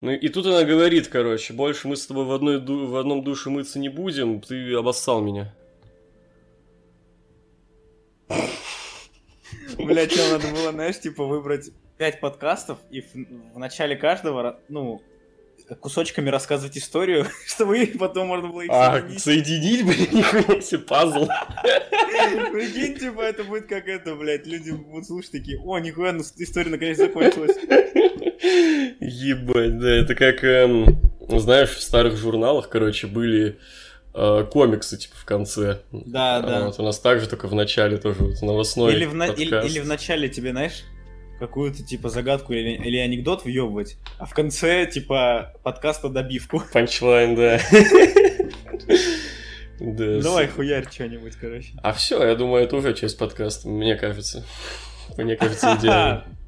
[0.00, 3.22] Ну и тут она говорит, короче, больше мы с тобой в, одной ду- в одном
[3.22, 5.54] душе мыться не будем, ты обоссал меня.
[9.78, 13.14] Блять, что надо было, знаешь, типа выбрать пять подкастов и в,
[13.54, 15.02] в начале каждого, ну,
[15.80, 19.22] кусочками рассказывать историю, чтобы их потом можно было их А, соединить.
[19.22, 21.28] соединить, блин, нихуя себе, пазл.
[22.52, 26.70] Прикинь, типа, это будет как это, блядь, люди будут слушать такие, о, нихуя, ну история
[26.70, 27.56] наконец закончилась.
[28.42, 33.58] Ебать, да, это как, эм, знаешь, в старых журналах, короче, были
[34.14, 35.80] э, комиксы, типа, в конце.
[35.92, 36.64] Да, А да.
[36.66, 39.78] Вот у нас также, только в начале тоже вот новостной Или в, на- или, или
[39.80, 40.84] в начале тебе, знаешь,
[41.38, 46.62] какую-то, типа, загадку или, или анекдот въебывать, а в конце, типа, подкаста добивку.
[46.72, 47.60] Панчлайн, да.
[49.78, 51.72] Да, Давай хуярь что-нибудь, короче.
[51.82, 54.44] А все, я думаю, это уже часть подкаста, мне кажется.
[55.16, 56.24] Мне кажется, идеально.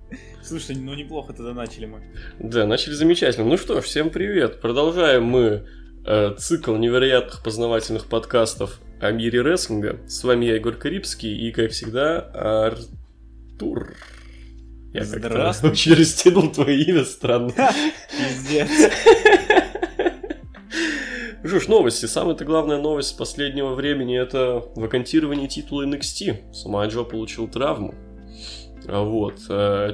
[0.43, 2.03] Слушай, ну неплохо тогда начали мы.
[2.41, 3.47] Да, начали замечательно.
[3.47, 4.61] Ну что всем привет.
[4.61, 5.67] Продолжаем мы
[6.05, 10.01] э, цикл невероятных познавательных подкастов о мире рестлинга.
[10.09, 12.19] С вами я, Егор Карибский, и, как всегда,
[12.67, 13.95] Артур.
[14.93, 15.71] Я Здравствуй.
[15.73, 17.53] очень растянул твое имя странно.
[18.11, 18.69] Пиздец.
[21.45, 22.07] Ж, новости.
[22.07, 26.53] Самая-то главная новость последнего времени это вакантирование титула NXT.
[26.53, 27.95] Сама Джо получил травму.
[28.89, 29.37] А Вот.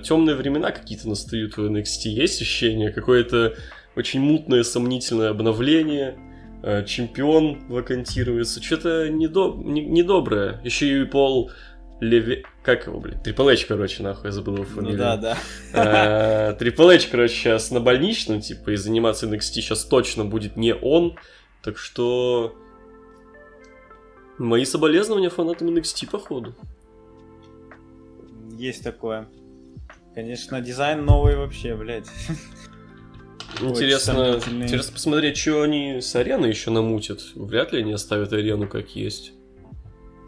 [0.03, 2.08] темные времена какие-то настают в NXT.
[2.08, 2.91] Есть ощущение?
[2.92, 3.55] Какое-то
[3.97, 6.19] очень мутное, сомнительное обновление.
[6.62, 8.62] Э, Чемпион вакантируется.
[8.62, 9.55] Что-то недо...
[9.56, 10.61] не- недоброе.
[10.64, 11.50] Еще и Пол
[12.00, 12.45] Леви...
[12.62, 13.22] Как его, блядь?
[13.22, 14.98] Трипл Эйч, короче, нахуй, я забыл его Ну фамилию.
[14.98, 15.36] да, да.
[15.73, 20.75] Э, Трипл Эйч, короче, сейчас на больничном, типа, и заниматься NXT сейчас точно будет не
[20.75, 21.17] он.
[21.62, 22.55] Так что...
[24.39, 26.55] Мои соболезнования фанатам NXT, походу.
[28.59, 29.28] Есть такое.
[30.14, 32.09] Конечно, дизайн новый вообще, блядь.
[33.61, 37.20] Интересно, интересно посмотреть, что они с ареной еще намутят.
[37.34, 39.33] Вряд ли они оставят арену как есть.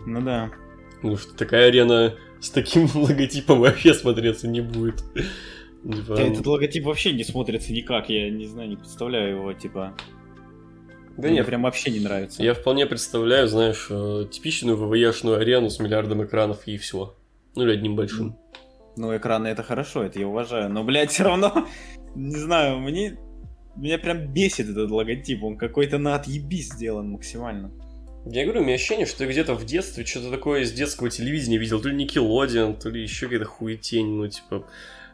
[0.06, 0.50] Ну да.
[0.96, 5.04] Потому что такая арена с таким логотипом вообще смотреться не будет.
[5.84, 9.94] Типа, Этот логотип вообще не смотрится никак, я не знаю, не представляю его, типа.
[11.16, 12.42] да Мне нет, прям вообще не нравится.
[12.42, 17.14] Я вполне представляю, знаешь, э, типичную ВВЕшную арену с миллиардом экранов и все.
[17.54, 18.36] Ну или одним большим.
[18.96, 20.70] Ну, экраны это хорошо, это я уважаю.
[20.70, 21.66] Но, блядь, все равно,
[22.14, 23.18] не знаю, мне...
[23.76, 27.70] Меня прям бесит этот логотип, он какой-то на отъебись сделан максимально.
[28.26, 31.56] Я говорю, у меня ощущение, что я где-то в детстве что-то такое из детского телевидения
[31.56, 31.80] видел.
[31.80, 34.66] То ли Никелодиан, то ли еще какая-то хуетень, ну типа...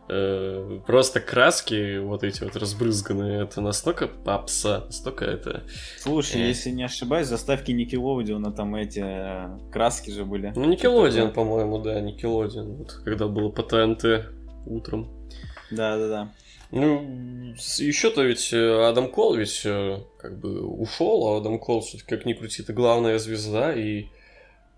[0.08, 5.62] э, просто краски вот эти вот разбрызганные, это настолько попса, настолько это...
[5.98, 6.48] Слушай, Э.
[6.48, 10.52] если не ошибаюсь, заставки Никелодиона там эти э, краски же были.
[10.54, 12.76] Ну, Никелодиан, по-моему, да, Никелодиан.
[12.76, 14.30] Вот когда было по ТНТ
[14.66, 15.08] утром.
[15.70, 16.32] Да-да-да.
[16.72, 19.62] Ну, еще-то ведь э, Адам Кол ведь
[20.18, 24.06] как бы ушел, а Адам Кол, все-таки как ни крути, это главная звезда, и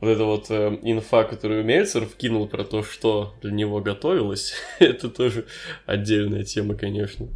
[0.00, 5.08] вот эта вот э, инфа, которую Мельцер вкинул про то, что для него готовилось, это
[5.08, 5.46] тоже
[5.86, 7.28] отдельная тема, конечно.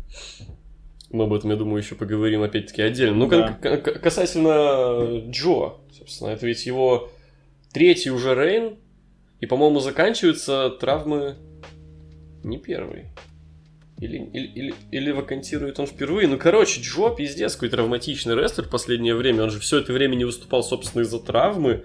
[1.10, 3.16] Мы об этом, я думаю, еще поговорим опять-таки отдельно.
[3.16, 3.58] Ну, Да.
[3.76, 7.10] касательно Джо, собственно, это ведь его
[7.72, 8.76] третий уже рейн,
[9.40, 11.36] и, по-моему, заканчиваются травмы
[12.44, 13.06] не первый.
[13.98, 16.26] Или, или, или, или вакантирует он впервые.
[16.28, 19.44] Ну, короче, Джо пиздец, какой травматичный рестлер в последнее время.
[19.44, 21.84] Он же все это время не выступал, собственно, из-за травмы.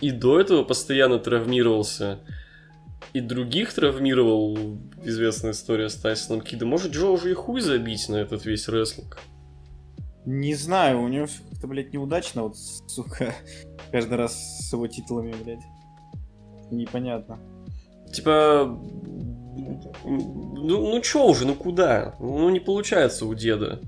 [0.00, 2.20] И до этого постоянно травмировался.
[3.12, 4.58] И других травмировал.
[5.04, 6.68] Известная история с Тайсоном Кидом.
[6.68, 9.18] Может, Джо уже и хуй забить на этот весь рестлинг?
[10.24, 13.32] Не знаю, у него всё как-то, блядь, неудачно, вот, сука,
[13.92, 15.64] каждый раз с его титулами, блядь.
[16.70, 17.38] Непонятно.
[18.12, 18.78] Типа...
[20.04, 22.16] Ну, ну чё уже, ну куда?
[22.18, 23.80] Ну, не получается у деда.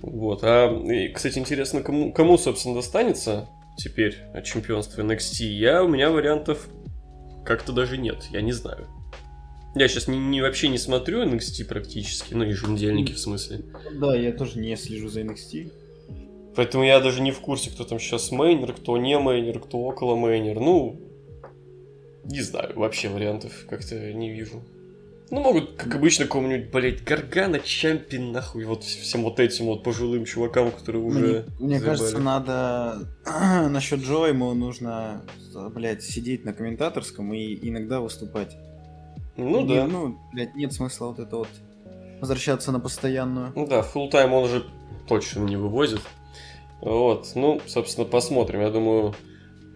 [0.00, 0.40] Вот.
[0.42, 3.48] А, и, кстати, интересно, кому, кому, собственно, достанется
[3.82, 5.44] теперь от чемпионства NXT?
[5.44, 6.68] Я, у меня вариантов
[7.44, 8.86] как-то даже нет, я не знаю.
[9.74, 13.64] Я сейчас не, не- вообще не смотрю NXT практически, ну, еженедельники в смысле.
[13.94, 15.72] Да, я тоже не слежу за NXT.
[16.56, 20.16] Поэтому я даже не в курсе, кто там сейчас мейнер, кто не мейнер, кто около
[20.16, 20.58] мейнер.
[20.58, 21.00] Ну,
[22.24, 24.62] не знаю, вообще вариантов как-то не вижу.
[25.30, 30.24] Ну, могут, как обычно, кому-нибудь, блять, Гаргано, Чампе, нахуй, вот всем вот этим вот пожилым
[30.24, 31.46] чувакам, которые уже...
[31.58, 33.08] Мне, мне кажется, надо
[33.70, 35.22] насчет Джо ему нужно,
[35.72, 38.56] блядь, сидеть на комментаторском и иногда выступать.
[39.36, 39.86] Ну Не- да.
[39.86, 41.48] Ну, блядь, нет смысла вот это вот
[42.20, 43.52] возвращаться на постоянную.
[43.54, 44.64] Ну да, full тайм он уже
[45.08, 46.02] точно не вывозит.
[46.80, 48.62] Вот, ну, собственно, посмотрим.
[48.62, 49.14] Я думаю,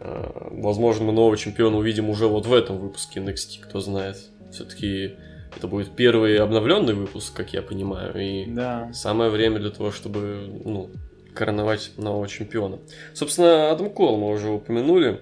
[0.00, 4.16] э, возможно, мы нового чемпиона увидим уже вот в этом выпуске NXT, кто знает.
[4.50, 5.14] Все-таки
[5.56, 8.12] Это будет первый обновленный выпуск, как я понимаю.
[8.20, 8.90] И Да.
[8.92, 10.90] самое время для того, чтобы, ну,
[11.34, 12.78] короновать нового чемпиона.
[13.12, 15.20] Собственно, Адам Кол мы уже упомянули.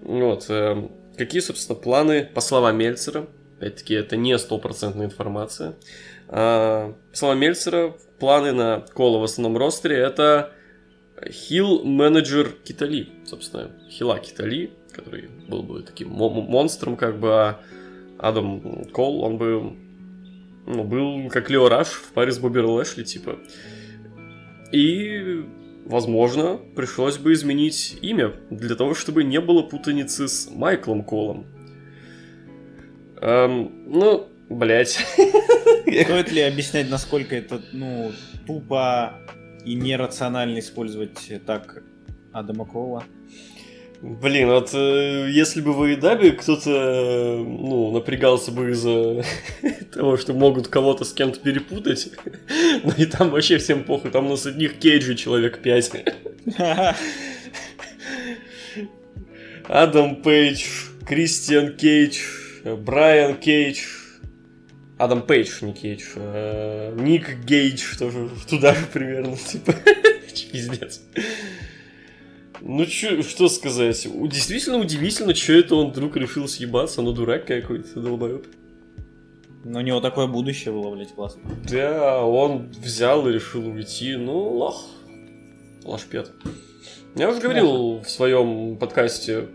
[0.00, 0.46] Вот.
[0.48, 3.26] э, какие, собственно, планы, по словам Мельцера,
[3.58, 5.74] опять-таки, это не стопроцентная информация,
[6.28, 10.52] а, по словам Мельцера, планы на Кола в основном ростере это
[11.30, 17.60] хил менеджер Китали, собственно, хила Китали, который был бы таким мо- монстром, как бы, а
[18.22, 19.76] Адам Кол, он бы
[20.66, 23.38] ну, был как Лео Раш в паре с Бобби Лэшли, типа.
[24.70, 25.44] И,
[25.84, 31.46] возможно, пришлось бы изменить имя для того, чтобы не было путаницы с Майклом Колом.
[33.20, 35.00] Эм, ну, блять.
[35.82, 38.12] Стоит ли объяснять, насколько это, ну,
[38.46, 39.14] тупо
[39.64, 41.82] и нерационально использовать так
[42.32, 43.04] Адама Кола?
[44.02, 49.24] Блин, вот э, если бы в Эйдабе кто-то, э, ну, напрягался бы из-за
[49.94, 52.08] того, что могут кого-то с кем-то перепутать,
[52.82, 55.92] ну и там вообще всем похуй, там у нас одних Кейджи человек 5.
[59.68, 60.64] Адам Пейдж,
[61.06, 62.18] Кристиан Кейдж,
[62.64, 63.84] Брайан Кейдж,
[64.98, 69.76] Адам Пейдж, не Кейдж, э, Ник Гейдж, тоже туда же примерно, типа,
[70.50, 71.02] пиздец.
[72.64, 74.06] Ну, чё, что сказать?
[74.28, 78.46] Действительно удивительно, что это он вдруг решил съебаться, но дурак какой-то, долбоеб.
[79.64, 81.42] Но у него такое будущее было, блядь, классно.
[81.68, 84.86] Да, он взял и решил уйти, ну, лох.
[85.84, 86.30] Лошпет.
[87.16, 89.48] Я уже говорил в своем подкасте,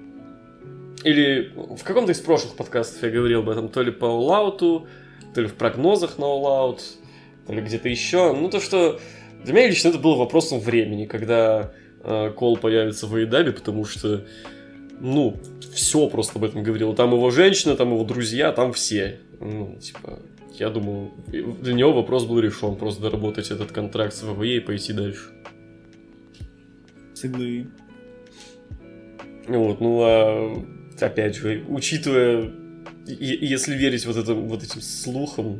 [1.06, 4.86] или в каком-то из прошлых подкастов я говорил об этом, то ли по Out,
[5.34, 6.82] то ли в прогнозах на Out,
[7.46, 8.34] то ли где-то еще.
[8.34, 9.00] Ну, то, что
[9.46, 11.72] для меня лично это было вопросом времени, когда
[12.36, 14.26] Кол появится в Эйдабе, потому что,
[15.00, 15.38] ну,
[15.74, 16.96] все просто об этом говорило.
[16.96, 19.20] Там его женщина, там его друзья, там все.
[19.40, 20.20] Ну, типа,
[20.54, 24.94] я думаю, для него вопрос был решен, просто доработать этот контракт с ВВЕ и пойти
[24.94, 25.32] дальше.
[27.14, 27.68] С иглы.
[29.48, 30.66] Вот, ну а
[31.00, 32.52] опять же, учитывая,
[33.06, 35.60] если верить вот, этим, вот этим слухам,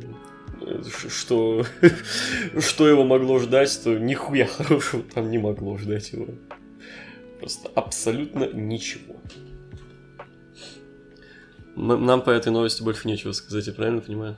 [1.08, 1.64] что,
[2.60, 6.26] что его могло ждать, то нихуя хорошего там не могло ждать его.
[7.40, 9.16] Просто абсолютно ничего.
[11.76, 14.36] Нам по этой новости больше нечего сказать, я правильно понимаю?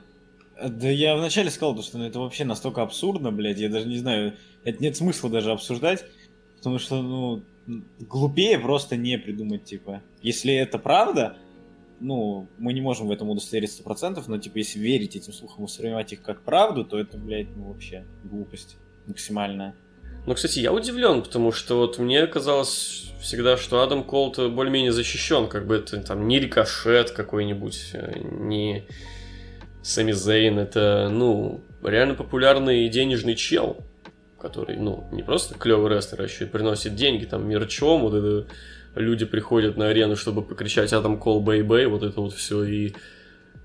[0.63, 3.97] Да я вначале сказал, то, что ну, это вообще настолько абсурдно, блядь, я даже не
[3.97, 6.05] знаю, это нет смысла даже обсуждать,
[6.57, 7.43] потому что, ну,
[7.99, 10.03] глупее просто не придумать, типа.
[10.21, 11.35] Если это правда,
[12.01, 15.63] ну, мы не можем в этом удостоверить сто процентов, но, типа, если верить этим слухам
[15.63, 18.77] и воспринимать их как правду, то это, блядь, ну, вообще глупость
[19.07, 19.75] максимальная.
[20.25, 25.47] Ну, кстати, я удивлен, потому что вот мне казалось всегда, что Адам Колт более-менее защищен,
[25.47, 28.83] как бы это там не рикошет какой-нибудь, не
[29.83, 33.77] Сами Зейн, это, ну, реально популярный денежный чел,
[34.39, 38.47] который, ну, не просто клевый рестлер, а еще и приносит деньги, там, мерчом, вот это
[38.95, 42.93] люди приходят на арену, чтобы покричать Адам Кол Бэй Бэй, вот это вот все, и,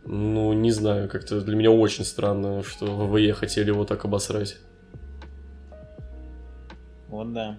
[0.04, 4.58] ну, не знаю, как-то для меня очень странно, что ВВЕ хотели его так обосрать.
[7.08, 7.58] Вот да.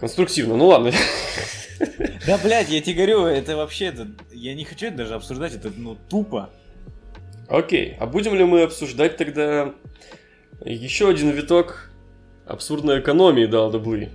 [0.00, 0.92] Конструктивно, ну ладно.
[2.24, 5.72] Да, блядь, я тебе говорю, это вообще, это, я не хочу это даже обсуждать, это,
[5.76, 6.50] ну, тупо.
[7.48, 9.74] Окей, а будем ли мы обсуждать тогда
[10.64, 11.90] еще один виток
[12.46, 14.10] абсурдной экономии WWE?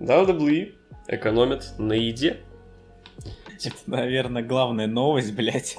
[0.00, 0.74] WWE
[1.08, 2.38] экономит на еде.
[3.62, 5.76] Это, наверное, главная новость, блядь.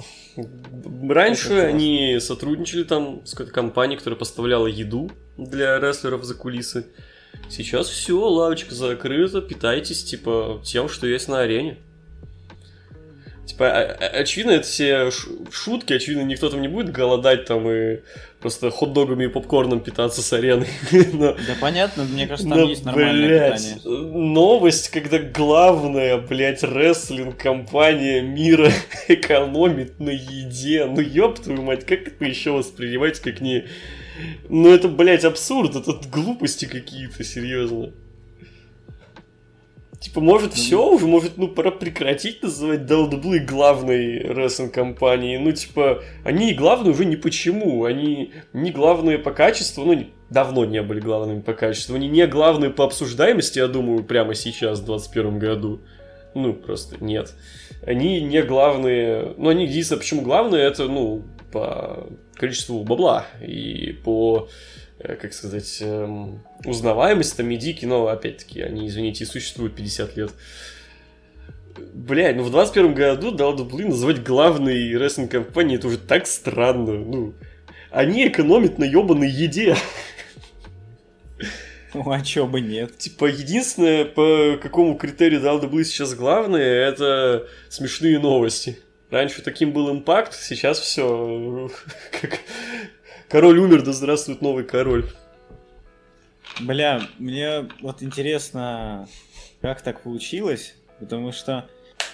[1.08, 6.86] Раньше они сотрудничали там с какой-то компанией, которая поставляла еду для рестлеров за кулисы.
[7.48, 11.78] Сейчас все, лавочка закрыта, питайтесь, типа, тем, что есть на арене.
[13.44, 15.10] Типа, а- а- очевидно, это все
[15.50, 17.98] шутки, очевидно, никто там не будет голодать там и
[18.40, 20.66] просто хот-догами и попкорном питаться с арены.
[21.12, 23.98] Но- Да понятно, мне кажется, там но, есть нормальное блядь, питание.
[24.12, 28.70] новость, когда главная, блядь, рестлинг-компания мира
[29.08, 30.86] экономит на еде.
[30.86, 33.64] Ну, ёб твою мать, как это еще воспринимать, как не...
[34.48, 37.92] Ну, это, блядь, абсурд, это глупости какие-то, серьезно.
[40.02, 45.38] Типа, может, все уже, может, ну, пора прекратить называть WWE главной рестлинг-компанией.
[45.38, 47.84] Ну, типа, они главные уже ни почему.
[47.84, 51.94] Они не главные по качеству, ну, не- давно не были главными по качеству.
[51.94, 55.82] Они не главные по обсуждаемости, я думаю, прямо сейчас, в 2021 году.
[56.34, 57.32] Ну, просто нет.
[57.86, 59.34] Они не главные...
[59.36, 65.78] Ну, они единственное, почему главные, это, ну, по количеству бабла и по, э, как сказать,
[65.80, 70.32] эм, узнаваемости, там, медики, но, опять-таки, они, извините, и существуют 50 лет.
[71.94, 76.92] Блядь, ну в 21 году WWE называть главной рестлинг компанией это уже так странно.
[76.92, 77.34] Ну,
[77.90, 79.76] они экономят на ебаной еде.
[81.94, 82.96] Ну, а чё бы нет?
[82.96, 88.78] Типа, единственное, по какому критерию WWE сейчас главное, это смешные новости.
[89.10, 91.70] Раньше таким был импакт, сейчас все.
[92.18, 92.40] Как...
[93.32, 95.06] Король умер, да здравствует новый король.
[96.60, 99.08] Бля, мне вот интересно,
[99.62, 101.66] как так получилось, потому что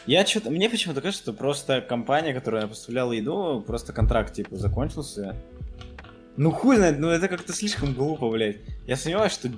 [0.06, 5.34] я что-то, мне почему-то кажется, что просто компания, которая поставляла еду, просто контракт типа закончился.
[6.36, 8.58] Ну хуй знает, ну это как-то слишком глупо, блядь.
[8.86, 9.48] Я сомневаюсь, что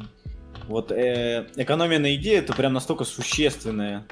[0.67, 4.07] вот э, экономия на еде это прям настолько существенная.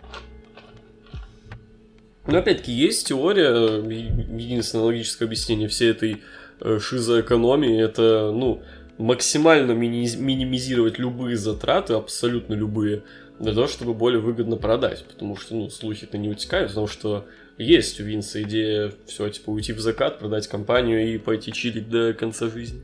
[2.27, 6.23] Ну, опять-таки, есть теория, единственное логическое объяснение всей этой
[6.61, 8.63] шизоэкономии, это, ну,
[8.99, 13.03] максимально мини- минимизировать любые затраты, абсолютно любые,
[13.39, 15.05] для того, чтобы более выгодно продать.
[15.05, 19.73] Потому что, ну, слухи-то не утекают, потому что есть у Винса идея все, типа, уйти
[19.73, 22.83] в закат, продать компанию и пойти чилить до конца жизни.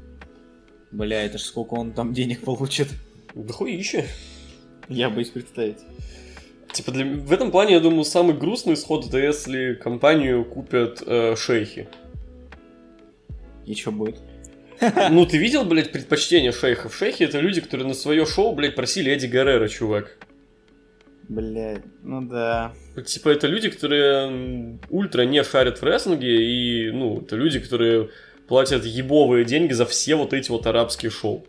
[0.90, 2.88] Бля, это ж сколько он там денег получит.
[3.35, 4.07] Да хуище.
[4.88, 5.78] Я боюсь представить.
[6.73, 7.04] Типа для...
[7.04, 11.88] в этом плане, я думаю, самый грустный исход это если компанию купят э, шейхи.
[13.66, 14.16] И что будет?
[15.11, 16.94] Ну, ты видел, блядь, предпочтение шейхов?
[16.94, 20.18] Шейхи это люди, которые на свое шоу, блядь, просили Эдди Гаррера, чувак.
[21.28, 22.75] Блядь, ну да.
[23.06, 28.11] Типа это люди, которые ультра не шарят в рестлинге, и, ну, это люди, которые
[28.47, 31.47] платят ебовые деньги за все вот эти вот арабские шоу.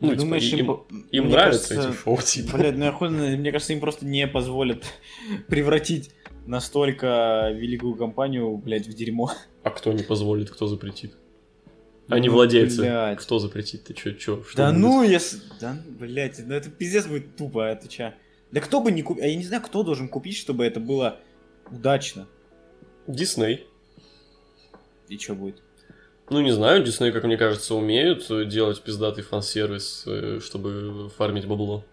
[0.00, 2.56] Ну, типа, Думаешь, им, им, им нравятся кажется, эти шоу, типа.
[2.56, 4.84] Блядь, ну я хуй, мне кажется, им просто не позволят
[5.48, 6.10] превратить
[6.46, 9.30] настолько великую компанию, блядь, в дерьмо.
[9.62, 11.14] А кто не позволит, кто запретит?
[12.08, 12.80] Они ну, владельцы.
[12.80, 13.18] Блядь.
[13.18, 13.84] Кто запретит?
[13.84, 14.42] Ты чё, чё?
[14.42, 14.80] Что да будет?
[14.80, 15.38] ну, если...
[15.60, 18.14] Да, блядь, ну это пиздец будет тупо, это ча.
[18.50, 19.24] Да кто бы не купил...
[19.24, 21.20] А я не знаю, кто должен купить, чтобы это было
[21.70, 22.26] удачно.
[23.06, 23.66] Дисней.
[25.08, 25.62] И что будет?
[26.28, 31.84] Ну, не знаю, Дисней, как мне кажется, умеют делать пиздатый фан-сервис, э, чтобы фармить бабло.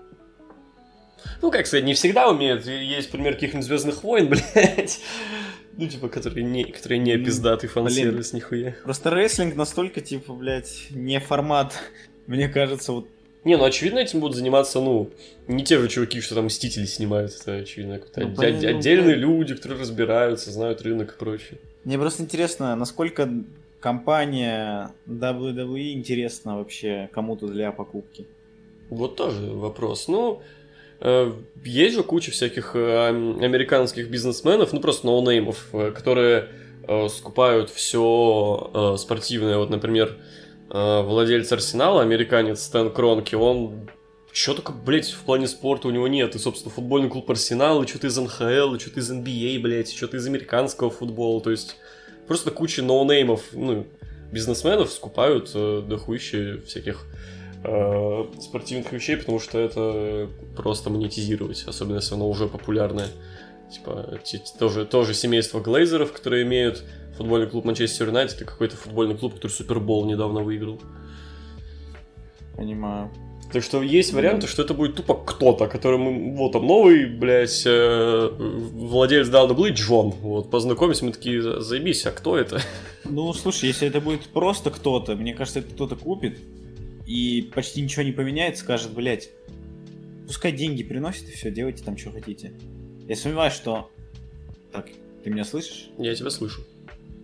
[1.41, 2.65] Ну, как сказать, не всегда умеют.
[2.65, 4.99] Есть пример каких-нибудь Звездных войн, блядь.
[5.77, 8.75] Ну, типа, которые не, которые не пиздатый фан-сервис, нихуя.
[8.83, 11.73] Просто рестлинг настолько, типа, блядь, не формат.
[12.27, 13.07] Мне кажется, вот
[13.45, 15.11] не, ну очевидно этим будут заниматься, ну,
[15.47, 18.01] не те же чуваки, что там Мстители снимают, это очевидно.
[18.17, 21.57] Ну, от- отдельные ну, люди, которые разбираются, знают рынок и прочее.
[21.85, 23.29] Мне просто интересно, насколько
[23.79, 28.27] компания WWE интересна вообще кому-то для покупки?
[28.89, 30.07] Вот тоже вопрос.
[30.09, 30.41] Ну,
[31.01, 36.49] есть же куча всяких э, американских бизнесменов, ну просто ноунеймов, э, которые
[37.09, 39.57] скупают все спортивное.
[39.57, 40.17] Вот, например,
[40.69, 43.87] владелец Арсенала, американец Стэн Кронки, он
[44.31, 46.35] что только, блядь, в плане спорта у него нет.
[46.35, 49.95] И, собственно, футбольный клуб Арсенал, и что-то из НХЛ, и что-то из NBA, блядь, и
[49.95, 51.41] что-то из американского футбола.
[51.41, 51.77] То есть
[52.27, 53.87] просто куча ноунеймов, ну,
[54.31, 62.15] бизнесменов скупают э, дохуище всяких э, спортивных вещей, потому что это просто монетизировать, особенно если
[62.15, 63.07] оно уже популярное.
[63.71, 64.19] Типа,
[64.57, 66.83] тоже, тоже семейство глейзеров, которые имеют
[67.17, 70.81] футбольный клуб Манчестер Юнайтед и какой-то футбольный клуб, который Супербол недавно выиграл.
[72.55, 73.11] Понимаю.
[73.51, 75.97] Так что есть варианты, что это будет тупо кто-то, который
[76.35, 80.11] вот там новый, блядь, э, владелец WWE Джон.
[80.21, 82.61] Вот, познакомимся, мы такие, заебись, а кто это?
[83.05, 86.37] Ну, слушай, если это будет просто кто-то, мне кажется, это кто-то купит
[87.09, 89.31] и почти ничего не поменяет, скажет, блядь,
[90.27, 92.53] пускай деньги приносит и все, делайте там, что хотите.
[93.07, 93.89] Я сомневаюсь, что...
[94.71, 94.89] Так,
[95.23, 95.89] ты меня слышишь?
[95.97, 96.61] Я тебя слышу.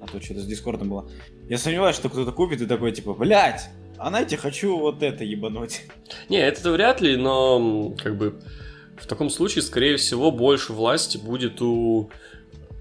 [0.01, 1.07] А то что-то с Дискордом было.
[1.47, 5.83] Я сомневаюсь, что кто-то купит и такой, типа, блядь, а знаете, хочу вот это ебануть.
[6.29, 8.41] Не, это вряд ли, но как бы
[8.97, 12.09] в таком случае, скорее всего, больше власти будет у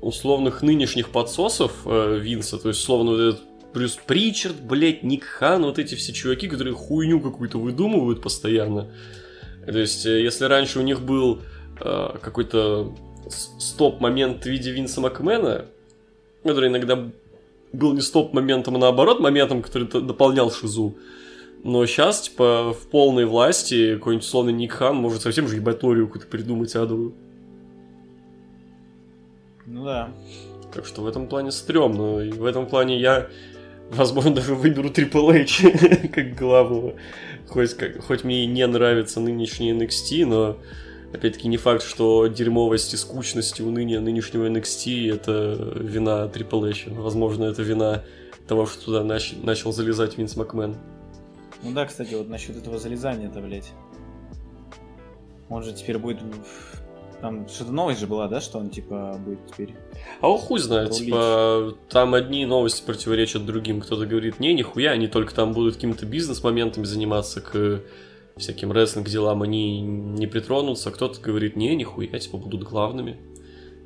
[0.01, 3.43] условных нынешних подсосов э, Винса, то есть, условно, вот этот
[3.75, 8.89] Брюс Причард, блять, Ник Хан, вот эти все чуваки, которые хуйню какую-то выдумывают постоянно.
[9.67, 11.41] То есть, э, если раньше у них был
[11.81, 12.95] э, какой-то
[13.29, 15.67] стоп-момент в виде Винса Макмена,
[16.45, 17.11] который иногда
[17.73, 20.97] был не стоп-моментом, а наоборот моментом, который дополнял шизу.
[21.65, 26.29] Но сейчас, типа, в полной власти какой-нибудь условный Ник Хан может совсем же ебаторию какую-то
[26.29, 27.15] придумать адовую.
[29.67, 30.11] Ну да.
[30.73, 32.21] Так что в этом плане стрёмно.
[32.21, 33.29] И в этом плане я,
[33.91, 36.95] возможно, даже выберу Triple H как главного.
[37.49, 40.59] Хоть, как, хоть мне и не нравится нынешний NXT, но
[41.13, 46.87] опять-таки не факт, что дерьмовость и скучность и уныние нынешнего NXT это вина Triple H.
[46.89, 48.05] Возможно, это вина
[48.49, 50.77] того, что туда нач- начал залезать Винс Макмен.
[51.63, 53.73] Ну да, кстати, вот насчет этого залезания-то, блядь.
[55.49, 56.19] Он же теперь будет
[57.25, 59.75] Там что-то новость же была, да, что он, типа, будет теперь...
[60.21, 61.07] А он хуй знает, Рулить.
[61.07, 63.81] типа, там одни новости противоречат другим.
[63.81, 67.81] Кто-то говорит, не, нихуя, они только там будут какими-то бизнес-моментами заниматься, к
[68.37, 70.91] всяким рестлинг-делам они не притронутся.
[70.91, 73.17] Кто-то говорит, не, нихуя, типа, будут главными.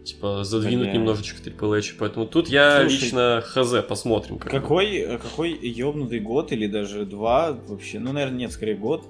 [0.04, 0.94] Типа, задвинуть Бля.
[0.94, 1.94] немножечко Triple H.
[1.96, 4.38] Поэтому тут я Слушай, лично хз, посмотрим.
[4.40, 4.50] как.
[4.50, 8.00] Какой, какой ёбнутый год или даже два вообще?
[8.00, 9.04] Ну, наверное, нет, скорее год.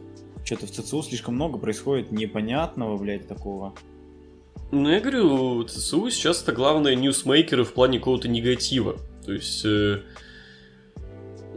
[0.45, 3.73] Что-то в ЦЦУ слишком много происходит непонятного, блядь, такого.
[4.71, 8.99] Ну, я говорю, ЦСУ сейчас это главные ньюсмейкеры в плане какого-то негатива.
[9.25, 10.03] То есть, э,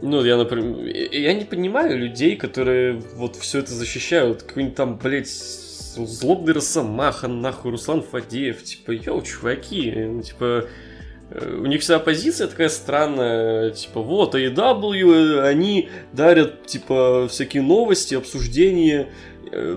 [0.00, 4.44] ну, я, например, я не понимаю людей, которые вот все это защищают.
[4.44, 8.62] Какой-нибудь там, блядь, злобный Росомаха, нахуй, Руслан Фадеев.
[8.62, 10.68] Типа, йоу, чуваки, э, типа,
[11.30, 18.14] э, у них вся позиция такая странная, типа, вот, AEW, они дарят, типа, всякие новости,
[18.14, 19.08] обсуждения,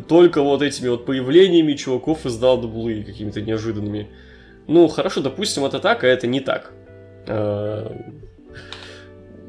[0.07, 4.07] только вот этими вот появлениями чуваков из WWE какими-то неожиданными.
[4.67, 6.71] Ну, хорошо, допустим, это так, а это не так.
[7.27, 7.87] Э,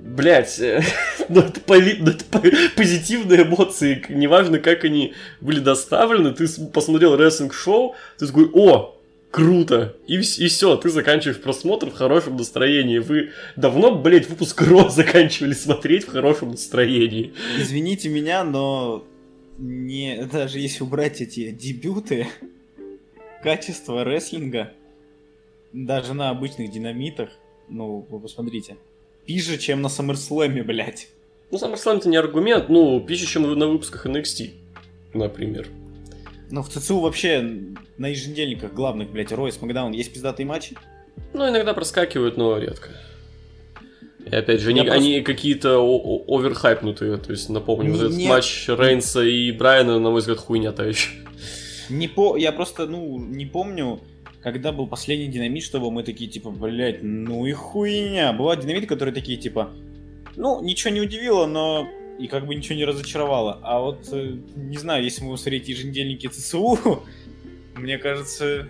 [0.03, 0.61] Блять,
[1.29, 2.43] ну это, поли- ну это по-
[2.77, 8.97] позитивные эмоции, неважно, как они были доставлены, ты посмотрел рестлинг-шоу, ты такой, о,
[9.33, 12.99] круто, и, все, ты заканчиваешь просмотр в хорошем настроении.
[12.99, 17.35] Вы давно, блять, выпуск Ро заканчивали смотреть в хорошем настроении.
[17.59, 19.05] Извините меня, но
[19.59, 22.27] не, даже если убрать эти дебюты,
[23.43, 24.73] качество рестлинга,
[25.73, 27.31] даже на обычных динамитах,
[27.69, 28.77] ну, вы посмотрите,
[29.25, 31.09] пиже, чем на SummerSlam, блядь.
[31.51, 34.53] Ну, SummerSlam это не аргумент, ну, пища, чем на выпусках NXT,
[35.15, 35.69] например.
[36.51, 37.41] Но в ЦЦУ вообще
[37.99, 40.77] на еженедельниках главных, блядь, Рой, Смакдаун есть пиздатые матчи?
[41.33, 42.91] Ну, иногда проскакивают, но редко.
[44.31, 45.79] И опять же, они, просто- они какие-то
[46.29, 47.17] оверхайпнутые.
[47.19, 48.29] То есть, напомню, вот этот Нет.
[48.29, 51.11] матч Рейнса и Брайана, на мой взгляд, хуйня та еще.
[51.89, 52.37] Не по...
[52.37, 54.01] Я просто, ну, не помню,
[54.43, 58.33] когда был последний динамит, чтобы мы такие, типа, блядь, ну и хуйня.
[58.33, 59.71] Бывают динамиты, которые такие, типа,
[60.35, 63.61] ну, ничего не удивило, но и как бы ничего не разочаровало.
[63.63, 67.05] А вот, э, не знаю, если мы смотреть еженедельники ЦСУ,
[67.77, 68.67] мне кажется,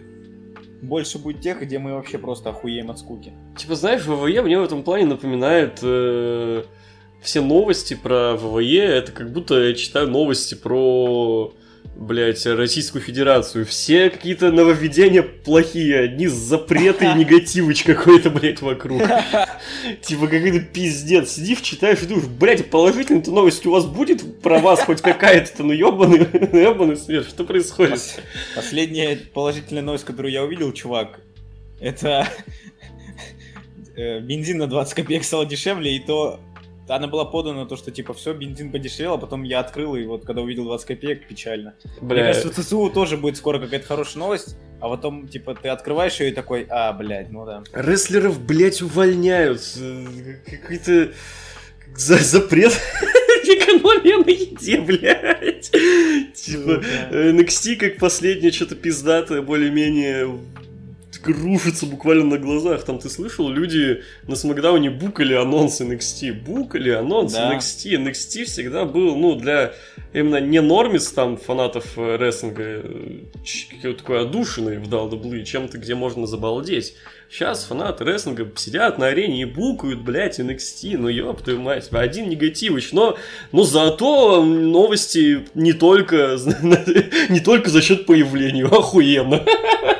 [0.82, 3.32] больше будет тех, где мы вообще просто охуеем от скуки.
[3.56, 6.64] Типа, знаешь, ВВЕ мне в этом плане напоминает э,
[7.20, 8.84] все новости про ВВЕ.
[8.84, 11.52] Это как будто я читаю новости про,
[11.96, 13.64] блядь, Российскую Федерацию.
[13.66, 16.00] Все какие-то нововведения плохие.
[16.00, 19.02] Одни запреты и негативыч какой-то, блядь, вокруг.
[20.02, 21.30] Типа, какой-то пиздец.
[21.32, 25.72] Сидишь, читаешь и думаешь, блядь, положительная-то новость у вас будет про вас хоть какая-то, ну
[25.72, 27.94] ёбаный, ёбаный смерть, что происходит?
[27.94, 28.20] Пос-
[28.54, 31.20] Последняя положительная новость, которую я увидел, чувак,
[31.80, 32.28] это
[33.96, 36.40] э, бензин на 20 копеек стал дешевле, и то
[36.88, 40.24] она была подана то, что типа все, бензин подешевел, а потом я открыл, и вот
[40.24, 41.74] когда увидел 20 копеек, печально.
[42.00, 45.68] Мне Бля, кажется, в ЦСУ тоже будет скоро какая-то хорошая новость, а потом, типа, ты
[45.68, 47.62] открываешь ее и такой, а, блядь, ну да.
[47.72, 49.62] рестлеров, блядь, увольняют.
[50.46, 51.12] Какой-то
[51.96, 52.72] за запрет
[53.44, 55.70] экономия на еде, блядь.
[56.34, 60.38] Типа, э, NXT как последнее что-то пиздатое, более-менее
[61.32, 62.84] рушится буквально на глазах.
[62.84, 66.32] Там ты слышал, люди на Смакдауне букали анонс NXT.
[66.44, 67.54] Букали анонс Да.
[67.54, 67.96] NXT.
[67.96, 69.72] NXT всегда был, ну, для
[70.12, 73.18] именно не нормис там фанатов э, рестлинга, э,
[73.70, 76.94] какой-то такой одушенный в WWE, чем-то, где можно забалдеть.
[77.28, 82.28] Сейчас фанаты рестлинга сидят на арене и букают, блядь, NXT, ну ёб твою мать, один
[82.28, 83.18] негативыч, но,
[83.52, 86.38] но зато новости не только,
[87.28, 89.44] не только за счет появления, охуенно.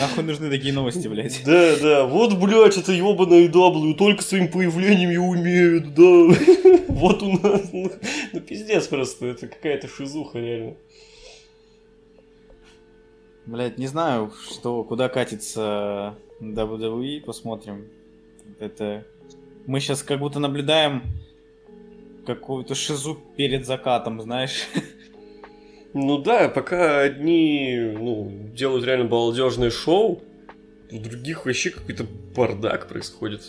[0.00, 1.42] Нахуй нужны такие новости, блядь.
[1.44, 6.36] Да, да, вот, блядь, это ебаная W, только своим появлением и умеют, да.
[6.88, 7.90] Вот у нас, ну,
[8.32, 10.76] ну, пиздец просто, это какая-то шизуха реально.
[13.46, 17.86] Блядь, не знаю, что, куда катится WWE, посмотрим.
[18.58, 19.04] Это...
[19.66, 21.02] Мы сейчас как будто наблюдаем
[22.26, 24.66] какую-то шизу перед закатом, знаешь.
[25.98, 30.20] Ну да, пока одни, ну, делают реально балдежное шоу,
[30.92, 32.04] у других вообще какой-то
[32.36, 33.40] бардак происходит.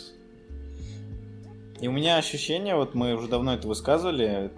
[1.81, 4.51] И у меня ощущение, вот мы уже давно это высказывали,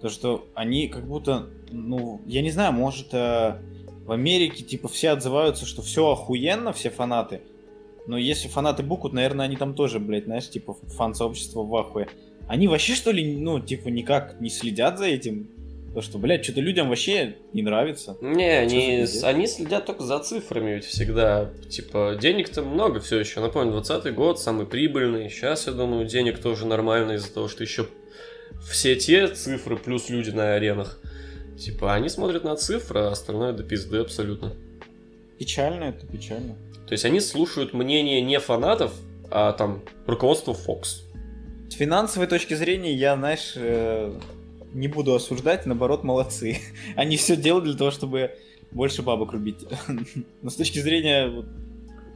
[0.00, 3.58] то что они как будто, ну, я не знаю, может, э,
[4.06, 7.40] в Америке, типа, все отзываются, что все охуенно, все фанаты.
[8.06, 12.06] Но если фанаты букут, наверное, они там тоже, блядь, знаешь, типа, фан-сообщество в ахуе.
[12.46, 15.48] Они вообще, что ли, ну, типа, никак не следят за этим?
[15.94, 18.16] То, что, блядь, что-то людям вообще не нравится.
[18.20, 21.52] Не, они, они следят только за цифрами ведь всегда.
[21.70, 23.38] Типа, денег-то много все еще.
[23.38, 25.30] Напомню, 20 год самый прибыльный.
[25.30, 27.86] Сейчас, я думаю, денег тоже нормально из-за того, что еще
[28.68, 30.98] все те цифры плюс люди на аренах.
[31.56, 34.52] Типа, они смотрят на цифры, а остальное до пизды абсолютно.
[35.38, 36.56] Печально это, печально.
[36.88, 38.92] То есть они слушают мнение не фанатов,
[39.30, 41.02] а там руководство Fox.
[41.70, 44.12] С финансовой точки зрения я, знаешь, э,
[44.74, 46.58] не буду осуждать, наоборот, молодцы.
[46.96, 48.32] Они все делают для того, чтобы
[48.70, 49.64] больше бабок рубить.
[50.42, 51.44] Но с точки зрения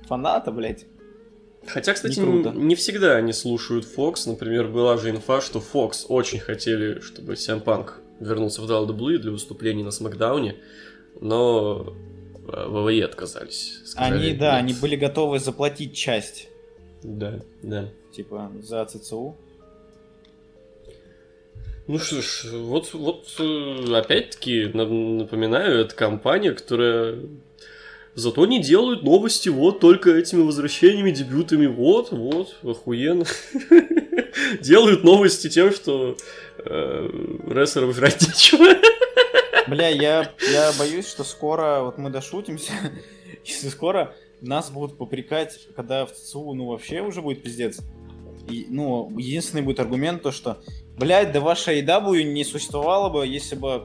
[0.06, 0.84] фаната, блядь,
[1.66, 2.50] Хотя, кстати, Не круто.
[2.50, 4.26] не всегда они слушают Fox.
[4.26, 7.90] Например, была же инфа, что Fox очень хотели, чтобы CM Punk
[8.20, 10.56] вернулся в WWE для выступлений на Смакдауне,
[11.20, 11.94] но
[12.50, 13.80] э, ВВЕ отказались.
[13.84, 14.70] Сказали, они, да, «Нет».
[14.72, 16.48] они были готовы заплатить часть,
[17.02, 17.90] Да, да.
[18.12, 19.36] типа, за ЦЦУ.
[21.88, 27.18] Ну что ж, вот, вот э, опять-таки на- напоминаю, это компания, которая
[28.14, 31.66] зато не делают новости вот только этими возвращениями, дебютами.
[31.66, 33.24] Вот, вот, охуенно.
[34.60, 36.14] Делают новости тем, что
[36.58, 37.08] э,
[37.48, 38.66] рестлерам жрать нечего.
[39.66, 42.72] Бля, я, я боюсь, что скоро, вот мы дошутимся,
[43.46, 47.80] если скоро нас будут попрекать, когда в ЦЦУ, ну, вообще уже будет пиздец.
[48.50, 50.62] И, ну, единственный будет аргумент то, что,
[50.98, 53.82] блядь, да ваша AW не существовало бы, если бы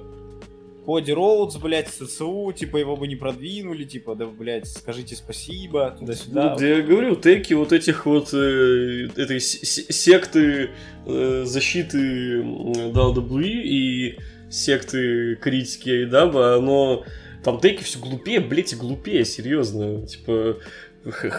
[0.86, 5.96] Коди Роудс, блядь, в ЦЦУ, типа, его бы не продвинули, типа, да, блядь, скажите спасибо,
[5.98, 6.52] туда-сюда.
[6.52, 10.72] Ну, да я говорю, теки вот этих вот э, этой секты
[11.06, 17.06] э, защиты WWE и секты критики Айдаба, оно
[17.44, 20.06] там теки все глупее, блять, и глупее, серьезно.
[20.06, 20.58] Типа,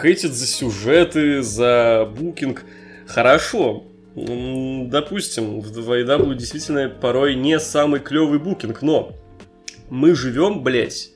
[0.01, 2.63] хейтят за сюжеты, за букинг.
[3.07, 3.85] Хорошо.
[4.15, 9.11] Допустим, в AEW действительно порой не самый клевый букинг, но
[9.89, 11.11] мы живем, блять,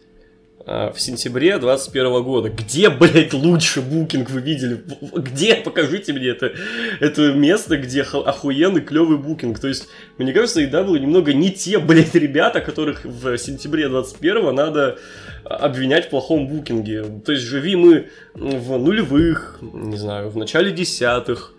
[0.65, 2.49] а, в сентябре 21 года.
[2.49, 4.83] Где, блядь, лучше букинг вы видели?
[5.15, 5.55] Где?
[5.55, 6.51] Покажите мне это,
[6.99, 9.59] это место, где охуенный клевый букинг.
[9.59, 14.99] То есть, мне кажется, EW немного не те, блядь, ребята, которых в сентябре 21 надо
[15.43, 17.03] обвинять в плохом букинге.
[17.25, 21.53] То есть, живи мы в нулевых, не знаю, в начале десятых.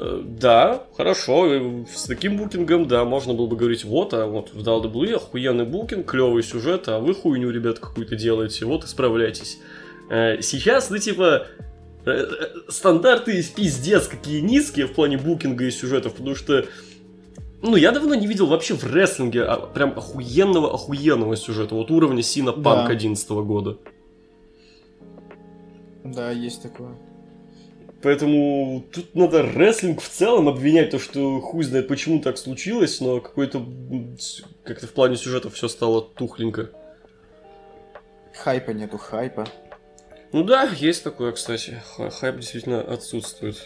[0.00, 4.50] Э, Да, хорошо, э, с таким букингом, да, можно было бы говорить, вот, а вот
[4.54, 9.58] в WWE охуенный букинг, клевый сюжет, а вы хуйню, ребят, какую-то делаете, вот, исправляйтесь.
[10.08, 11.48] Э, Сейчас, ну, типа,
[12.68, 16.64] стандарты из пиздец какие низкие в плане букинга и сюжетов, потому что,
[17.60, 22.52] ну, я давно не видел вообще в рестлинге а, прям охуенного-охуенного сюжета, вот уровня Сина
[22.52, 22.94] Панк Да.
[22.94, 23.76] 11 года.
[26.04, 26.96] Да, есть такое.
[28.02, 33.20] Поэтому тут надо рестлинг в целом обвинять, то, что хуй знает, почему так случилось, но
[33.20, 33.62] какой-то
[34.64, 36.70] как-то в плане сюжета все стало тухленько.
[38.34, 39.46] Хайпа нету, хайпа.
[40.32, 41.82] Ну да, есть такое, кстати.
[41.96, 43.56] Ха- Хайп действительно отсутствует.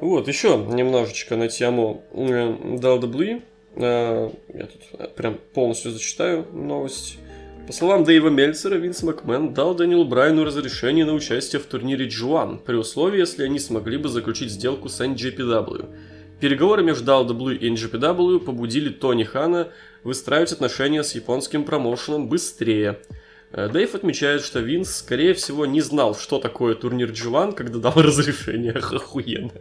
[0.00, 3.42] Вот, еще немножечко на тему WWE.
[3.76, 7.18] Э, Я тут прям полностью зачитаю новость.
[7.66, 12.58] По словам Дэйва Мельцера, Винс Макмен дал Дэниелу Брайану разрешение на участие в турнире G1,
[12.58, 15.88] при условии, если они смогли бы заключить сделку с NJPW.
[16.40, 19.68] Переговоры между WWE и NJPW побудили Тони Хана
[20.02, 22.98] выстраивать отношения с японским промоушеном быстрее.
[23.56, 27.92] Э, Дэйв отмечает, что Винс, скорее всего, не знал, что такое турнир G1, когда дал
[27.96, 28.72] разрешение.
[28.72, 29.52] Охуенно.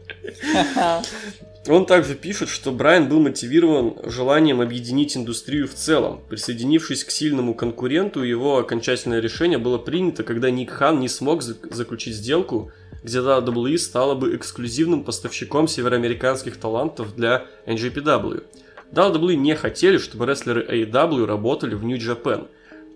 [1.67, 6.21] Он также пишет, что Брайан был мотивирован желанием объединить индустрию в целом.
[6.27, 11.73] Присоединившись к сильному конкуренту, его окончательное решение было принято, когда Ник Хан не смог зак-
[11.73, 12.71] заключить сделку,
[13.03, 18.43] где WWE стала бы эксклюзивным поставщиком североамериканских талантов для NJPW.
[18.91, 22.47] WWE не хотели, чтобы рестлеры AEW работали в Japan.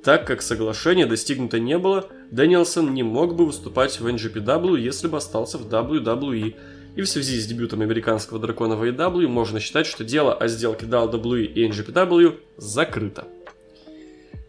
[0.04, 5.18] Так как соглашения достигнуто не было, Дэнилсон не мог бы выступать в NJPW, если бы
[5.18, 6.56] остался в WWE.
[6.96, 10.86] И в связи с дебютом американского дракона в AEW можно считать, что дело о сделке
[10.86, 13.28] WWE и NJPW закрыто.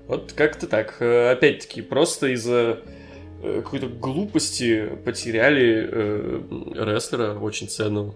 [0.07, 0.97] Вот как-то так.
[1.01, 2.81] Э, Опять-таки, просто из-за
[3.43, 6.43] э, какой-то глупости потеряли э,
[6.77, 8.15] рестлера очень ценного.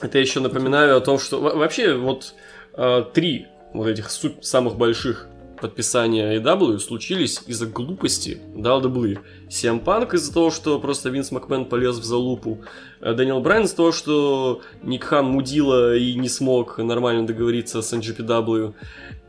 [0.00, 2.34] Это я еще напоминаю о том, что во- вообще вот
[2.74, 5.28] э, три вот этих самых больших
[5.62, 9.20] подписания AEW случились из-за глупости WWE.
[9.48, 12.58] CM Punk из-за того, что просто Винс Макмен полез в залупу.
[13.00, 17.92] Э, Дэниел Брайан из-за того, что Ник Хан мудила и не смог нормально договориться с
[17.94, 18.74] NGPW.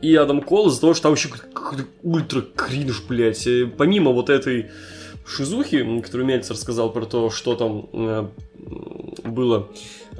[0.02, 3.46] И Адам Кол из-за того, что там вообще какой-то ультра кринж, блядь.
[3.46, 4.70] Э, Помимо вот этой
[5.24, 8.28] шизухи, которую Мельцер сказал про то, что там э,
[9.24, 9.70] было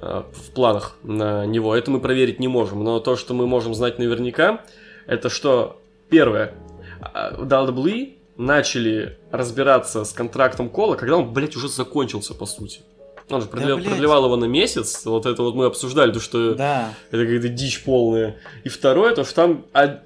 [0.01, 2.85] в планах на него, это мы проверить не можем.
[2.85, 4.65] Но то, что мы можем знать наверняка,
[5.07, 6.55] это что, первое,
[7.01, 12.81] а, WWE начали разбираться с контрактом Кола, когда он, блядь, уже закончился, по сути.
[13.31, 13.89] Он же продлевал, блядь.
[13.89, 16.93] продлевал его на месяц, вот это вот мы обсуждали, то что Да.
[17.11, 18.37] это какая-то дичь полная.
[18.65, 20.01] И второе, то что там а,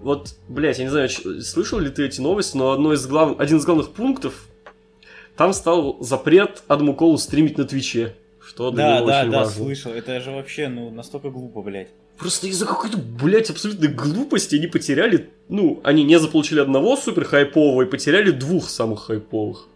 [0.00, 3.40] вот, блядь, я не знаю, слышал ли ты эти новости, но одно из глав...
[3.40, 4.44] один из главных пунктов
[5.36, 8.14] там стал запрет Адаму Коулу стримить на Твиче.
[8.40, 9.52] Что для Да, него да, очень да, важно.
[9.64, 9.92] слышал.
[9.92, 11.88] Это же вообще, ну, настолько глупо, блядь.
[12.18, 17.82] Просто из-за какой-то, блядь, абсолютной глупости они потеряли, ну, они не заполучили одного супер хайпового
[17.82, 19.68] и потеряли двух самых хайповых.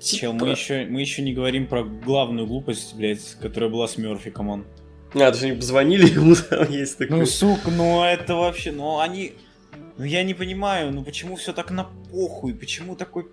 [0.00, 3.98] Чел, Типа- мы еще, мы еще не говорим про главную глупость, блядь, которая была с
[3.98, 4.64] Мерфи, come on.
[5.14, 7.18] А, то есть они позвонили ему, там есть такой.
[7.18, 9.34] Ну, сука, ну это вообще, ну они...
[9.98, 13.26] Ну я не понимаю, ну почему все так на похуй, почему такой...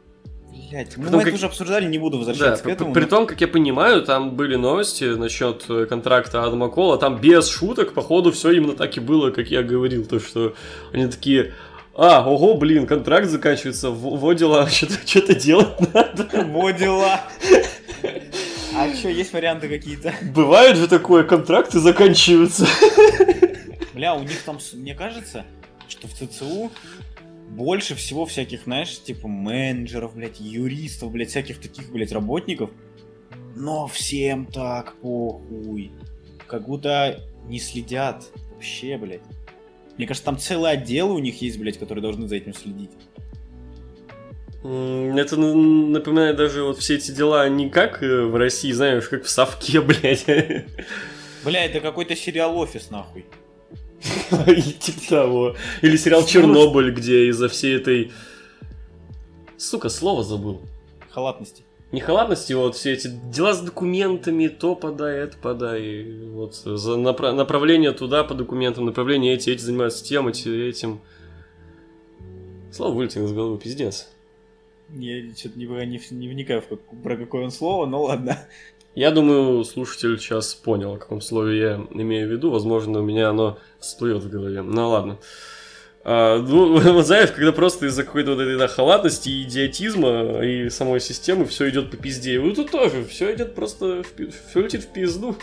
[0.69, 2.93] Блять, мы это как- уже обсуждали, не буду Да, возвращаться к при, этому.
[2.93, 7.48] при том, как я понимаю, там были новости насчет э, контракта Адама Кола, там без
[7.50, 10.54] шуток, походу, все именно так и было, как я говорил, то, что
[10.93, 11.54] они такие,
[11.95, 14.67] а, ого, блин, контракт заканчивается, во дела,
[15.06, 16.28] что-то, делать надо.
[16.48, 17.22] Во дела.
[18.76, 20.13] А что, есть варианты какие-то?
[20.34, 22.65] Бывает же такое, контракты заканчиваются.
[23.93, 25.43] Бля, у них там, мне кажется,
[25.89, 26.72] что в ЦЦУ
[27.50, 32.70] больше всего всяких, знаешь, типа менеджеров, блядь, юристов, блядь, всяких таких, блядь, работников.
[33.56, 35.92] Но всем так похуй.
[36.48, 39.22] Как будто не следят вообще, блядь.
[39.98, 42.92] Мне кажется, там целый отдел у них есть, блядь, которые должны за этим следить.
[44.64, 49.30] Это напоминает даже вот все эти дела не как э, в России, знаешь, как в
[49.30, 50.26] совке, блядь.
[51.46, 53.26] Бля, это какой-то сериал офис, нахуй.
[54.02, 55.56] Типа того.
[55.82, 58.12] Или сериал Чернобыль, где из-за всей этой...
[59.58, 60.62] Сука, слово забыл.
[61.10, 61.64] Халатности.
[61.92, 66.06] Не халатности, вот все эти дела с документами, то подай, это подай.
[66.28, 71.02] Вот за напра- направление туда по документам, направление эти, эти занимаются тем, эти этим.
[72.72, 74.08] Слово вылетело из головы, пиздец.
[74.96, 78.38] Я что-то не, не, не вникаю, в как- про какое он слово, но ладно.
[79.00, 82.52] Я думаю, слушатель сейчас понял, о каком слове я имею в виду.
[82.52, 84.62] Возможно, у меня оно всплывет в голове.
[84.62, 85.20] Ну ладно.
[86.04, 91.46] А, ну, знаешь, когда просто из-за какой-то вот этой да, халатности идиотизма и самой системы
[91.46, 92.34] все идет по пизде.
[92.34, 94.04] И вот тут тоже все идет просто,
[94.50, 95.38] все летит в пизду.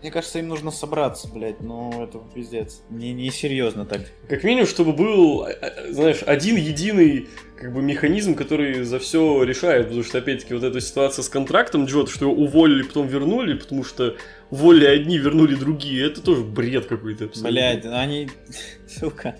[0.00, 2.82] Мне кажется, им нужно собраться, блядь, ну это пиздец.
[2.90, 4.02] Не, не серьезно так.
[4.28, 9.42] Как минимум, чтобы был, а, а, знаешь, один единый как бы механизм, который за все
[9.42, 9.86] решает.
[9.86, 13.82] Потому что, опять-таки, вот эта ситуация с контрактом Джот, что его уволили, потом вернули, потому
[13.82, 14.16] что
[14.50, 17.50] уволили одни, вернули другие, это тоже бред какой-то абсолютно.
[17.50, 18.30] Блядь, они,
[18.88, 19.36] сука,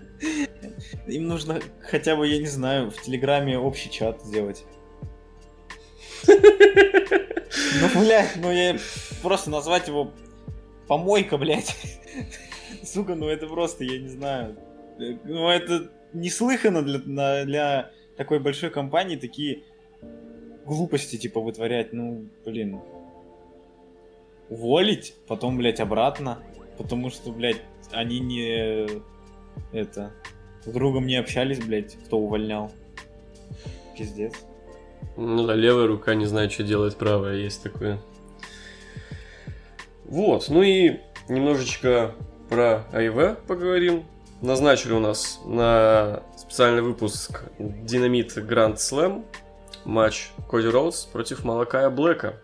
[1.07, 4.65] им нужно хотя бы, я не знаю, в Телеграме общий чат сделать.
[7.81, 8.77] Ну, блядь, ну я
[9.23, 10.13] просто назвать его
[10.89, 11.77] помойка, блядь.
[12.83, 14.57] Сука, ну это просто, я не знаю.
[14.99, 19.63] Ну это неслыханно для, для такой большой компании такие
[20.67, 21.93] глупости, типа, вытворять.
[21.93, 22.81] Ну, блин.
[24.49, 26.39] Уволить, потом, блядь, обратно.
[26.77, 28.87] Потому что, блядь, они не...
[29.73, 30.13] Это...
[30.65, 32.71] С другом не общались, блядь, кто увольнял.
[33.97, 34.35] Пиздец.
[35.17, 37.99] Ну да, левая рука не знает, что делает правая, есть такое.
[40.09, 42.15] Вот, ну и немножечко
[42.49, 44.05] про АИВ поговорим.
[44.41, 49.27] Назначили у нас на специальный выпуск Динамит Гранд Слэм
[49.85, 52.41] матч Коди Роудс против Малакая Блэка.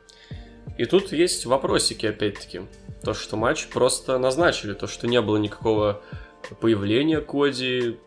[0.77, 2.63] И тут есть вопросики, опять-таки.
[3.03, 6.03] То, что матч просто назначили, то, что не было никакого
[6.61, 7.99] появления Коди,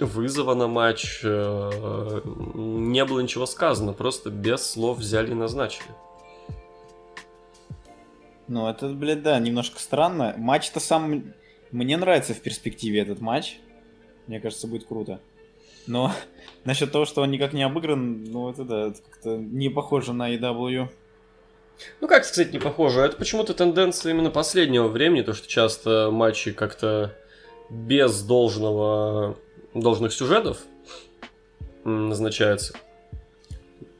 [0.00, 2.20] вызова на матч, э,
[2.54, 5.88] не было ничего сказано, просто без слов взяли и назначили.
[8.52, 10.34] Ну, это, блядь, да, немножко странно.
[10.36, 11.32] Матч-то сам...
[11.70, 13.58] Мне нравится в перспективе этот матч.
[14.26, 15.20] Мне кажется, будет круто.
[15.86, 16.12] Но
[16.66, 20.34] насчет того, что он никак не обыгран, ну, это да, это как-то не похоже на
[20.34, 20.90] EW.
[22.02, 23.00] Ну, как сказать, не похоже.
[23.00, 27.16] Это почему-то тенденция именно последнего времени, то, что часто матчи как-то
[27.70, 29.38] без должного,
[29.72, 30.58] должных сюжетов
[31.84, 32.74] назначаются.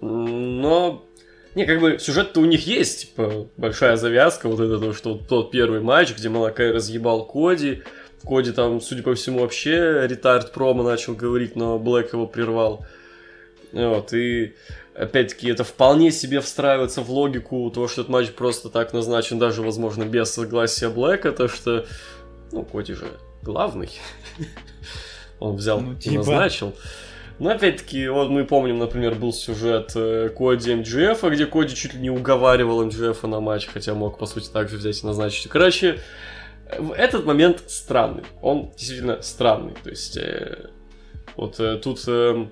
[0.02, 1.06] Но,
[1.54, 5.28] не, как бы сюжет-то у них есть, типа, большая завязка, вот это то, что вот
[5.28, 7.82] тот первый матч, где Малакай разъебал Коди,
[8.24, 12.86] Коди там, судя по всему, вообще ретард промо начал говорить, но Блэк его прервал.
[13.72, 14.54] Вот, и
[14.94, 19.62] опять-таки это вполне себе встраивается в логику того, что этот матч просто так назначен, даже,
[19.62, 21.86] возможно, без согласия Блэка, то что,
[22.50, 23.06] ну, Коди же
[23.42, 23.90] главный.
[25.40, 26.16] Он взял Ну, типа.
[26.16, 26.74] назначил.
[27.42, 32.00] Но опять-таки, вот мы помним, например, был сюжет э, Коди МДФ, где Коди чуть ли
[32.00, 35.48] не уговаривал МДФ на матч, хотя мог, по сути, также взять и назначить.
[35.48, 35.98] Короче,
[36.96, 38.22] этот момент странный.
[38.42, 39.74] Он действительно странный.
[39.82, 40.68] То есть, э,
[41.34, 42.46] вот э, тут э,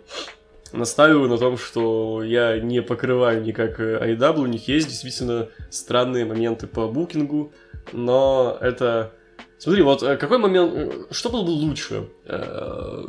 [0.72, 6.24] настаиваю на том, что я не покрываю никак э, IW, у них есть действительно странные
[6.24, 7.53] моменты по букингу,
[7.92, 9.12] но это
[9.61, 12.09] Смотри, вот э, какой момент, что было бы лучше?
[12.24, 13.05] Э,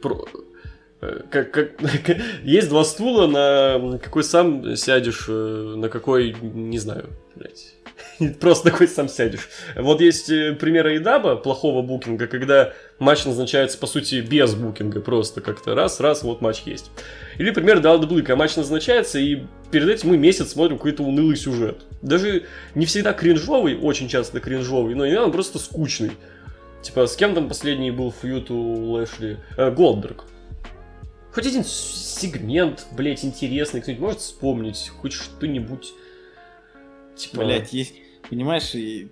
[0.00, 0.26] про-
[1.30, 1.70] Как, как,
[2.44, 7.74] есть два стула, на какой сам сядешь, э, на какой, не знаю, блядь.
[8.40, 9.48] Просто какой сам сядешь.
[9.74, 15.40] Вот есть э, пример Айдаба, плохого букинга, когда матч назначается, по сути, без букинга, просто
[15.40, 16.92] как-то раз-раз, вот матч есть.
[17.36, 21.82] Или пример WWE, когда матч назначается, и перед этим мы месяц смотрим какой-то унылый сюжет.
[22.00, 22.44] Даже
[22.76, 26.12] не всегда кринжовый, очень часто кринжовый, но иногда он просто скучный.
[26.82, 29.38] Типа, с кем там последний был фьют у Лэшли?
[29.56, 30.26] Э, Голдберг.
[31.32, 35.92] Хоть один сегмент, блять, интересный, кто-нибудь может вспомнить, хоть что-нибудь.
[37.16, 37.44] Типа...
[37.44, 37.94] Блять, есть,
[38.28, 39.08] понимаешь, и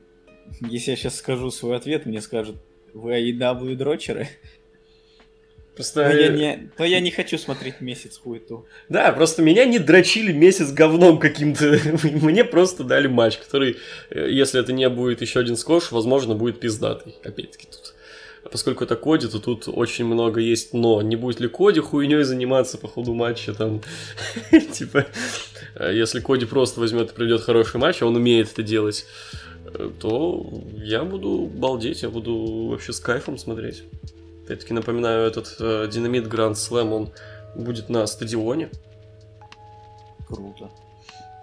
[0.60, 2.56] если я сейчас скажу свой ответ, мне скажут,
[2.92, 4.28] вы AEW дрочеры,
[5.74, 6.10] Просто...
[6.10, 8.66] то я, не, то я не хочу смотреть месяц хуету.
[8.90, 11.78] Да, просто меня не дрочили месяц говном каким-то.
[12.02, 13.78] Мне просто дали матч, который,
[14.10, 17.14] э, если это не будет еще один скош, возможно, будет пиздатый.
[17.24, 17.94] Опять-таки тут.
[18.50, 21.02] Поскольку это Коди, то тут очень много есть но.
[21.02, 23.82] Не будет ли Коди хуйней заниматься по ходу матча там?
[24.72, 25.06] Типа,
[25.74, 29.04] э, если Коди просто возьмет и проведет хороший матч, а он умеет это делать,
[29.66, 33.84] э, то я буду балдеть, я буду вообще с кайфом смотреть.
[34.44, 37.12] Опять-таки напоминаю, этот э, Динамит Гранд Слэм, он
[37.54, 38.70] будет на стадионе.
[40.26, 40.70] Круто.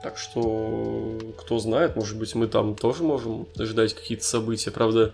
[0.01, 4.71] Так что, кто знает, может быть, мы там тоже можем ожидать какие-то события.
[4.71, 5.12] Правда,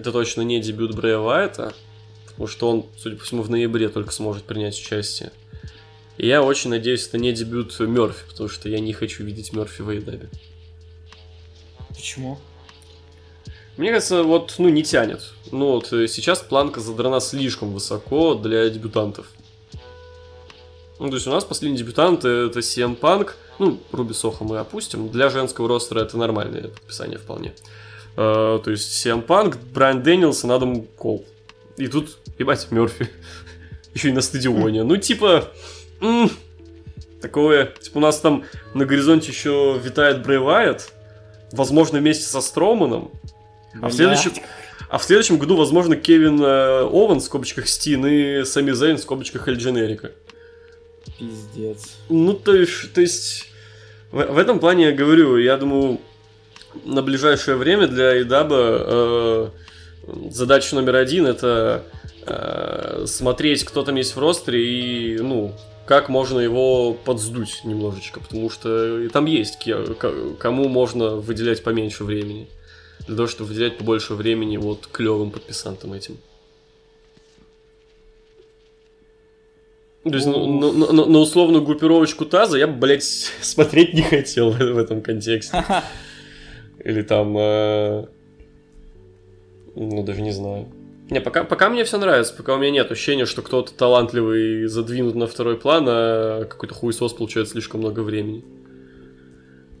[0.00, 1.74] это точно не дебют Брэя Вайта,
[2.26, 5.30] потому что он, судя по всему, в ноябре только сможет принять участие.
[6.16, 9.82] И я очень надеюсь, это не дебют Мерфи, потому что я не хочу видеть Мерфи
[9.82, 10.28] в Эйдабе.
[11.90, 12.38] Почему?
[13.76, 15.32] Мне кажется, вот, ну, не тянет.
[15.52, 19.26] Ну, вот э, сейчас планка задрана слишком высоко для дебютантов.
[20.98, 23.32] Ну, то есть у нас последний дебютант это CM Punk.
[23.58, 25.08] Ну, Руби Соха мы опустим.
[25.08, 27.54] Для женского ростера это нормальное подписание вполне.
[28.20, 31.24] Э, то есть CM Punk, Брайан Дэнилсон, Адам Кол.
[31.78, 33.08] И тут, ебать, Мерфи.
[33.94, 34.82] Еще и на стадионе.
[34.82, 35.48] Ну, типа...
[37.22, 37.72] Такое...
[37.80, 40.92] Типа у нас там на горизонте еще витает Брэй Вайт.
[41.52, 43.10] Возможно, вместе со Строманом.
[43.80, 44.32] А в следующем,
[44.88, 49.00] а в следующем году, возможно, Кевин э, Овен в скобочках Стин и Сами Зейн в
[49.00, 50.12] скобочках Эль Дженерика.
[51.18, 51.98] Пиздец.
[52.08, 53.46] Ну, то есть, то есть
[54.12, 56.00] в, в этом плане я говорю, я думаю,
[56.84, 59.48] на ближайшее время для Идаба э,
[60.30, 61.84] задача номер один это
[62.26, 65.54] э, смотреть, кто там есть в ростере и, ну,
[65.86, 69.58] как можно его подсдуть немножечко, потому что и там есть
[70.38, 72.48] кому можно выделять поменьше времени.
[73.06, 76.18] Для того, чтобы выделять побольше времени вот клевым подписантам этим.
[80.04, 83.02] То есть, ну, ну, ну, ну, на условную группировочку Таза я бы, блядь,
[83.42, 85.64] смотреть не хотел в этом контексте.
[86.84, 87.36] Или там...
[87.38, 88.06] э,
[89.76, 90.68] ну, даже не знаю.
[91.10, 95.14] Не, пока, пока мне все нравится, пока у меня нет ощущения, что кто-то талантливый задвинут
[95.16, 98.44] на второй план, а какой-то хуесос получает слишком много времени.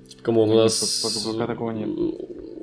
[0.08, 1.02] Типа, come on, у нас...
[1.02, 1.88] пока- пока такого нет.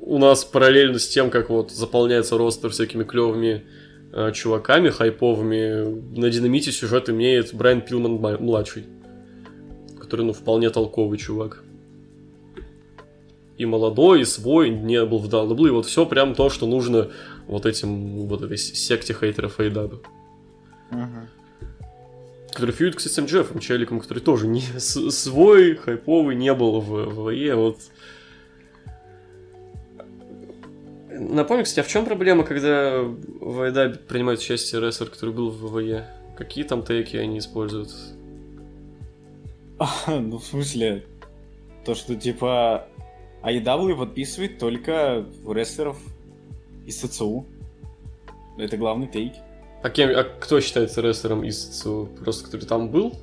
[0.01, 3.63] У нас параллельно с тем, как вот заполняется ростер всякими клевыми
[4.13, 8.83] э, чуваками хайповыми, на динамите сюжет имеет Брайан Пилман ма- младший,
[9.99, 11.63] который, ну, вполне толковый чувак.
[13.57, 17.09] И молодой, и свой, не был в WWE, и вот все прям то, что нужно
[17.47, 19.99] вот этим, вот этой секте хейтеров Эйдаба.
[20.91, 21.27] Мгм.
[22.51, 27.05] Который фьюд, кстати, с Джеффом Челиком, который тоже не с- свой, хайповый, не был в,
[27.05, 27.77] в ВЕ, вот.
[31.09, 35.71] Напомню, кстати, а в чем проблема, когда в Айдабе принимает участие рестлер, который был в
[35.71, 36.07] ВВЕ?
[36.37, 37.89] Какие там теки они используют?
[39.79, 39.89] А,
[40.19, 41.05] ну, в смысле,
[41.85, 42.87] то, что, типа,
[43.47, 45.97] AEW подписывает только рестлеров
[46.85, 47.45] из СЦУ.
[48.57, 49.33] Это главный тейк.
[49.83, 52.09] А, кем, а кто считается рестлером из ЦУ?
[52.19, 53.13] Просто который там был?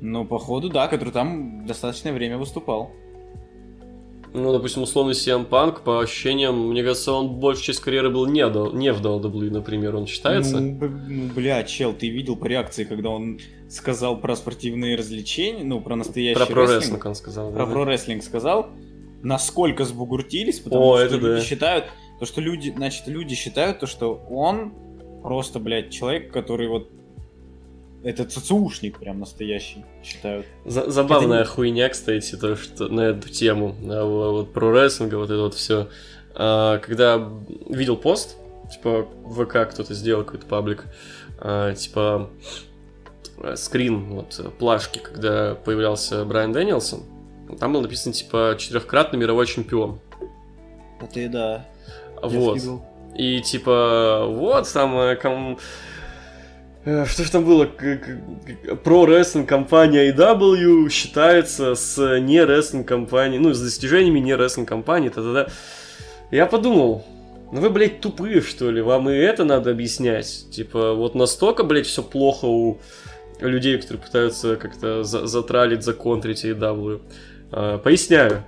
[0.00, 2.90] Ну, походу, да, который там достаточное время выступал.
[4.34, 8.44] Ну, допустим, условный CM Punk, по ощущениям, мне кажется, он большую часть карьеры был не,
[8.48, 10.58] до- не в WWE, например, он считается?
[10.58, 10.76] Ну,
[11.08, 15.94] ну, бля, чел, ты видел по реакции, когда он сказал про спортивные развлечения, ну, про
[15.94, 16.80] настоящий Про про рестлинг?
[16.82, 17.52] рестлинг он сказал.
[17.52, 17.72] Про да.
[17.72, 18.66] про-рестлинг сказал,
[19.22, 21.40] насколько сбугуртились, потому О, что это люди да.
[21.40, 21.84] считают,
[22.18, 24.72] то, что люди, значит, люди считают то, что он
[25.22, 26.90] просто, блядь, человек, который вот
[28.04, 30.46] это ЦЦУшник прям настоящий, считают.
[30.64, 35.16] За- забавная Это хуйня, кстати, то, что на эту тему, а, во- вот про рестлинга,
[35.16, 35.88] вот это вот все.
[36.36, 37.30] когда
[37.68, 38.36] видел пост,
[38.72, 40.84] типа в ВК кто-то сделал какой-то паблик,
[41.38, 42.28] а, типа
[43.38, 47.04] э, скрин вот э, плашки, когда появлялся Брайан Дэнилсон,
[47.58, 50.00] там было написано типа четырехкратный мировой чемпион.
[51.00, 51.66] Это и да.
[52.22, 52.58] Вот.
[53.16, 55.58] И типа, вот самое ком...
[56.84, 57.66] э, Что же там было?
[58.84, 65.08] Про рестлинг компания AW считается с не рестлинг компанией, ну, с достижениями не рестлинг компании,
[65.08, 65.48] та-да-да.
[66.30, 67.04] Я подумал,
[67.52, 68.80] ну вы, блядь, тупые, что ли?
[68.80, 70.46] Вам и это надо объяснять?
[70.50, 72.78] Типа, вот настолько, блядь, все плохо у
[73.40, 77.00] людей, которые пытаются как-то за- затралить, законтрить AW.
[77.52, 78.44] А, Поясняю.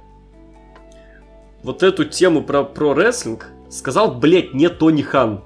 [1.62, 5.42] Вот эту тему про, про рестлинг сказал, блядь, не Тони Хан.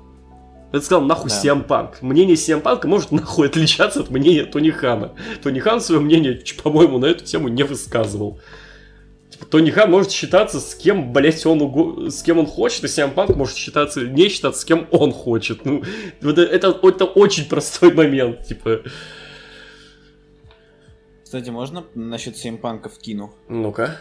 [0.72, 1.36] Это сказал нахуй Да.
[1.36, 2.00] Сиам Панк.
[2.00, 5.12] Мнение Сиам Панка может нахуй отличаться от мнения Тони Хана.
[5.42, 8.40] Тони Хан свое мнение, по-моему, на эту тему не высказывал.
[9.30, 12.88] Типа, Тони Хан может считаться с кем, блять, он уго- с кем он хочет, и
[12.88, 15.64] Сиам Панк может считаться, не считаться с кем он хочет.
[15.64, 15.82] Ну,
[16.22, 18.82] это, это, это очень простой момент, типа.
[21.24, 23.32] Кстати, можно насчет Сеймпанка вкину?
[23.48, 24.00] Ну-ка.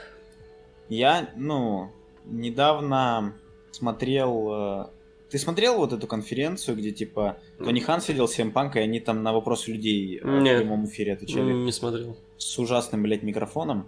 [0.87, 1.91] Я, ну,
[2.25, 3.33] недавно
[3.71, 4.91] смотрел...
[5.29, 9.21] Ты смотрел вот эту конференцию, где, типа, Тони Хан сидел с Сеймпанк, и они там
[9.21, 10.61] на вопросы людей э, в Нет.
[10.61, 11.53] прямом эфире отвечали?
[11.53, 12.17] Не смотрел.
[12.37, 13.87] с ужасным, блядь, микрофоном.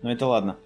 [0.00, 0.56] Но это ладно.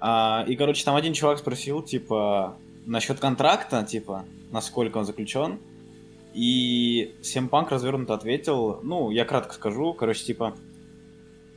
[0.00, 2.56] А, и, короче, там один чувак спросил, типа,
[2.86, 5.58] насчет контракта, типа, насколько он заключен.
[6.32, 10.56] И Семпанк развернуто ответил, ну, я кратко скажу, короче, типа,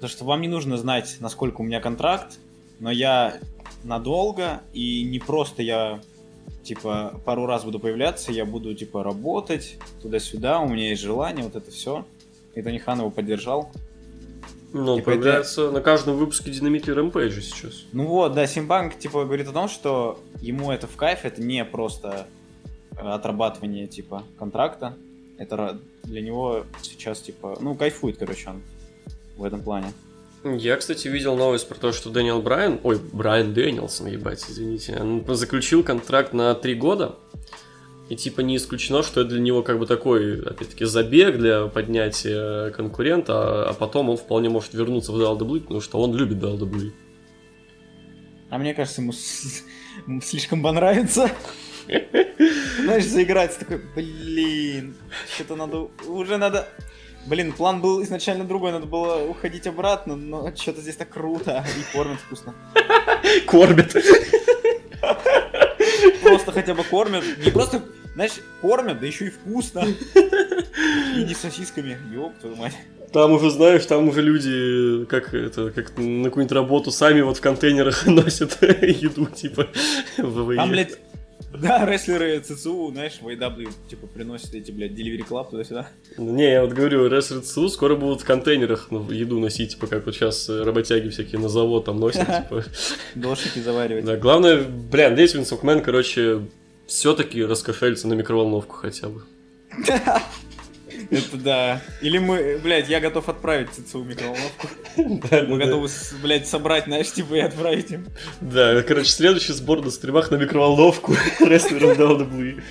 [0.01, 2.39] то, что вам не нужно знать, насколько у меня контракт,
[2.79, 3.39] но я
[3.83, 6.01] надолго, и не просто я,
[6.63, 11.55] типа, пару раз буду появляться, я буду, типа, работать туда-сюда, у меня есть желание, вот
[11.55, 12.05] это все.
[12.55, 13.71] И Тони Хан его поддержал.
[14.71, 17.83] Ну, Типа, это- появляется на каждом выпуске Динамит и Рэмпейджа сейчас.
[17.91, 21.63] Ну вот, да, Симбанк типа говорит о том, что ему это в кайф, это не
[21.63, 22.25] просто
[22.97, 24.97] э, отрабатывание типа контракта,
[25.37, 28.61] это для него сейчас типа, ну кайфует, короче, он
[29.37, 29.93] в этом плане.
[30.43, 35.23] Я, кстати, видел новость про то, что Дэниел Брайан, ой, Брайан Дэнилсон, ебать, извините, он
[35.35, 37.15] заключил контракт на три года,
[38.09, 42.71] и типа не исключено, что это для него как бы такой, опять-таки, забег для поднятия
[42.71, 46.91] конкурента, а, а потом он вполне может вернуться в WWE, потому что он любит WWE.
[48.49, 49.13] А мне кажется, ему
[50.21, 51.31] слишком понравится.
[51.87, 54.95] Знаешь, заиграть такой, блин,
[55.33, 56.67] что-то надо, уже надо...
[57.25, 61.95] Блин, план был изначально другой, надо было уходить обратно, но что-то здесь так круто и
[61.95, 62.53] кормят вкусно.
[63.47, 63.95] Кормит.
[66.21, 67.23] Просто хотя бы кормят.
[67.43, 67.81] Не просто,
[68.15, 69.85] знаешь, кормят, да еще и вкусно.
[71.15, 71.97] И не сосисками.
[72.13, 72.73] Ёб твою мать.
[73.13, 77.41] Там уже, знаешь, там уже люди, как это, как на какую-нибудь работу сами вот в
[77.41, 79.67] контейнерах носят еду, типа,
[80.17, 80.55] в.
[80.55, 80.97] Там, блядь,
[81.57, 85.87] да, рестлеры ЦЦУ, знаешь, в AW, типа, приносят эти, блядь, Delivery Club туда-сюда.
[86.17, 90.05] Не, я вот говорю, рестлеры ЦУ скоро будут в контейнерах ну, еду носить, типа как
[90.05, 92.63] вот сейчас работяги всякие на завод там носят, типа.
[93.15, 94.05] Дошики заваривать.
[94.05, 96.41] Да, главное, бля, надеюсь, Винс короче,
[96.87, 99.23] все-таки раскошелится на микроволновку хотя бы.
[101.13, 101.81] Это да.
[102.01, 104.67] Или мы, блядь, я готов отправить ЦЦУ микроволновку.
[104.97, 105.89] Мы готовы,
[106.21, 108.07] блядь, собрать, знаешь, типа, и отправить им.
[108.41, 112.61] Да, короче, следующий сбор на стримах на микроволновку рестлеров WWE.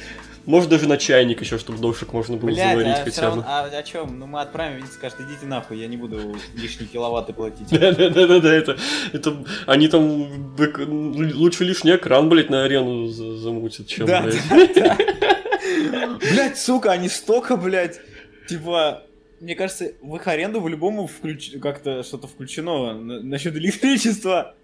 [0.45, 3.49] Может даже на чайник еще, чтобы дошек можно было Блядь, заварить а, хотя равно- бы.
[3.49, 4.19] а о чем?
[4.19, 7.69] Ну мы отправим, Винс скажет, идите нахуй, я не буду лишние киловатты платить.
[7.71, 8.77] Да-да-да-да, это,
[9.13, 9.37] это,
[9.67, 10.57] они там
[11.37, 14.35] лучше лишний экран, блядь, на арену за- замутят, чем, блядь.
[16.33, 18.01] Блять, сука, они столько, блядь,
[18.59, 19.03] типа,
[19.41, 21.53] мне кажется, в их аренду по-любому включ...
[21.61, 24.55] как-то что-то включено на- насчет электричества.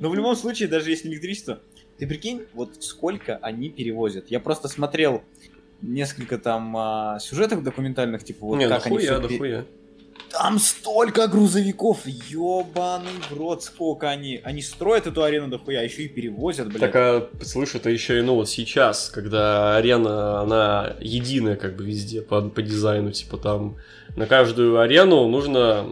[0.00, 1.60] Но в любом случае, даже если электричество,
[1.98, 4.30] ты прикинь, вот сколько они перевозят.
[4.30, 5.22] Я просто смотрел
[5.80, 9.64] несколько там а, сюжетов документальных, типа вот Не, как они дохуя, всё пе- дохуя.
[10.36, 14.40] Там столько грузовиков, ёбаный в рот, сколько они.
[14.42, 16.80] Они строят эту арену дохуя, еще и перевозят, блядь.
[16.80, 21.84] Так, а, слышь, это еще и, ну, вот сейчас, когда арена, она единая, как бы,
[21.84, 23.76] везде по, по дизайну, типа, там,
[24.16, 25.86] на каждую арену нужно,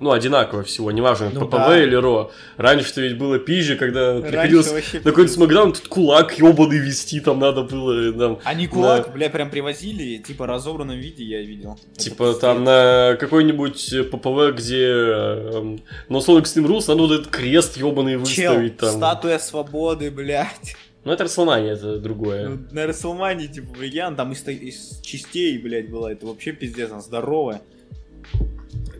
[0.00, 1.82] ну, одинаково всего, неважно, Ну ППВ да.
[1.82, 2.30] или РО.
[2.56, 7.62] Раньше-то ведь было пизже, когда приходилось на какой-нибудь смакдаун, тут кулак ебаный вести там надо
[7.62, 11.78] было, там, Они кулак, бля, прям привозили, типа, разобранном виде я видел.
[11.92, 12.40] Это Типа пиздец.
[12.40, 18.12] там на какой-нибудь ППВ, где эм, на условиях Steam Rules надо вот этот крест ебаный
[18.24, 18.90] Чел, выставить там.
[18.96, 20.76] статуя свободы, блядь.
[21.04, 22.48] Ну это Расселмания, это другое.
[22.48, 26.12] Ну, на Расселмане, типа, прикинь, там из, из частей, блядь, была.
[26.12, 27.62] Это вообще пиздец, она здоровая.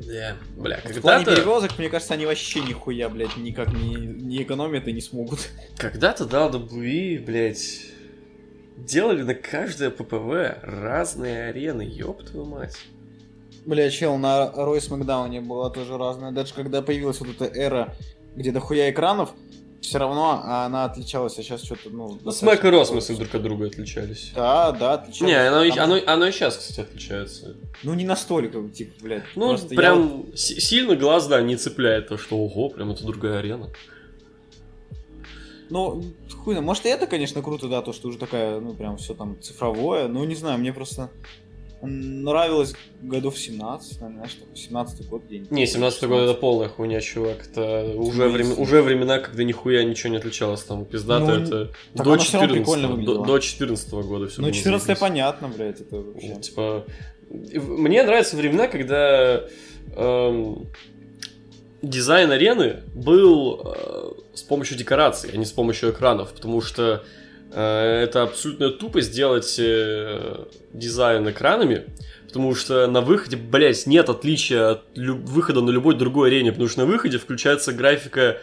[0.08, 0.36] Да.
[0.56, 4.92] Бля, В плане перевозок, мне кажется, они вообще нихуя, блядь, никак не, не экономят и
[4.92, 5.50] не смогут.
[5.76, 7.82] когда-то WWE, блядь,
[8.76, 12.78] делали на каждое ППВ разные арены, ёб твою мать.
[13.66, 16.32] Бля, чел, на Рой Смакдауне была тоже разная.
[16.32, 17.94] Даже когда появилась вот эта эра,
[18.34, 19.34] где дохуя экранов,
[19.80, 22.18] все равно она отличалась, а сейчас что-то, ну...
[22.22, 24.32] Ну, Смэк и Ро, в смысле, друг от друга отличались.
[24.34, 25.22] Да, да, отличались.
[25.32, 27.56] Не, оно, и- Там- оно, оно и сейчас, кстати, отличается.
[27.84, 29.22] Ну, не настолько, типа, блядь.
[29.36, 33.04] Ну, просто я прям си- сильно глаз, да, не цепляет то, что ого, прям это
[33.04, 33.70] другая арена.
[35.70, 36.02] Ну,
[36.44, 36.64] хуй знает.
[36.64, 40.08] Может, и это, конечно, круто, да, то, что уже такая, ну, прям все там цифровое.
[40.08, 41.10] Ну, не знаю, мне просто
[41.82, 45.46] нравилось годов 17, наверное, такой 17 год день.
[45.50, 47.46] Не, 17 год это полная хуйня, чувак.
[47.50, 50.62] Это уже, Ну, времена, если- уже времена, когда нихуя ничего не отличалось.
[50.62, 54.42] Там пиздато Ну, это до оно всё равно 14 прикольно до, до 14 года все
[54.42, 56.34] Ну, 14 понятно, блядь, это вообще.
[56.34, 56.84] Ну, Типа,
[57.30, 59.44] мне нравятся времена, когда
[59.96, 60.66] эм,
[61.82, 67.04] дизайн арены был э, с помощью декораций, а не с помощью экранов, потому что
[67.55, 71.86] это абсолютная тупость сделать э, дизайн экранами,
[72.26, 76.80] потому что на выходе, блять, нет отличия от выхода на любой другой арене, потому что
[76.80, 78.38] на выходе включается графика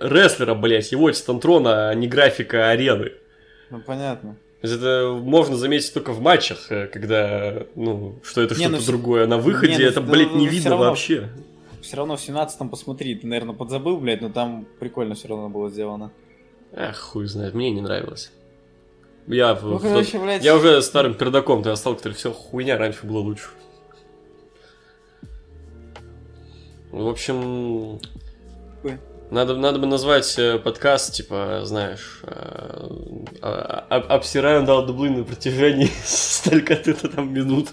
[0.00, 3.12] рестлера, блять, его титантрона, а не графика арены.
[3.70, 4.36] Ну, понятно.
[4.60, 9.26] Это можно заметить только в матчах, э, когда, ну, что это что-то ну, другое.
[9.26, 10.86] На выходе не, ну, это, блядь, не видно равно.
[10.86, 11.28] вообще.
[11.80, 15.70] Все равно в 17-м посмотри, ты, наверное, подзабыл, блядь, но там прикольно все равно было
[15.70, 16.10] сделано.
[16.72, 18.32] Ах, хуй знает, мне не нравилось.
[19.28, 20.42] Я, Ну, в короче, тот- блядь.
[20.44, 23.48] я уже старым пердаком ты остал, который все хуйня, раньше было лучше.
[26.90, 28.00] В общем,
[28.82, 28.98] Ой.
[29.30, 32.30] надо, надо бы назвать э, подкаст, типа, знаешь, э,
[33.42, 37.68] а- а- обсираем дал дублы на протяжении столько-то там минут.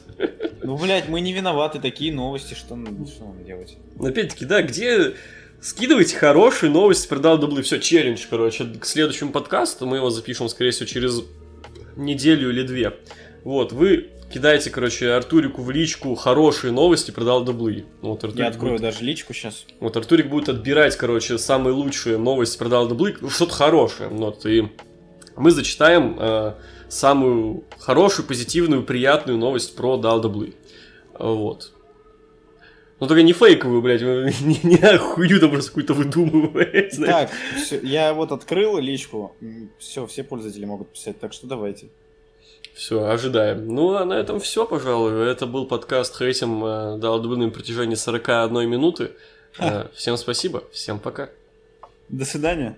[0.61, 2.75] Ну, блядь, мы не виноваты, такие новости, что,
[3.07, 3.77] что нам делать?
[3.99, 5.13] Опять-таки, да, где
[5.61, 7.61] скидывайте хорошие новости про дублы.
[7.61, 9.85] Все, челлендж, короче, к следующему подкасту.
[9.85, 11.21] Мы его запишем, скорее всего, через
[11.95, 12.93] неделю или две.
[13.43, 17.85] Вот, вы кидаете, короче, Артурику в личку хорошие новости про дал дублы.
[18.01, 19.65] Ну, Вот, Артурик Я открою будет, даже личку сейчас.
[19.79, 23.15] вот Артурик будет отбирать, короче, самые лучшие новости про дал дублы.
[23.29, 24.09] Что-то хорошее.
[24.09, 24.67] Вот, и
[25.37, 26.53] мы зачитаем э,
[26.89, 30.55] самую хорошую, позитивную, приятную новость про дал дублы.
[31.17, 31.71] Вот.
[32.99, 34.01] Ну только не фейковую, блядь,
[34.41, 36.95] не, не хуйню там просто какую-то выдумывает.
[37.05, 39.35] Так, всё, я вот открыл личку.
[39.77, 41.87] Все, все пользователи могут писать, так что давайте.
[42.73, 43.67] Все, ожидаем.
[43.73, 45.29] Ну, а на этом все, пожалуй.
[45.29, 49.11] Это был подкаст Хейтим э, дал на протяжении 41 минуты.
[49.59, 51.29] Э, Всем спасибо, всем пока.
[52.09, 52.77] До свидания.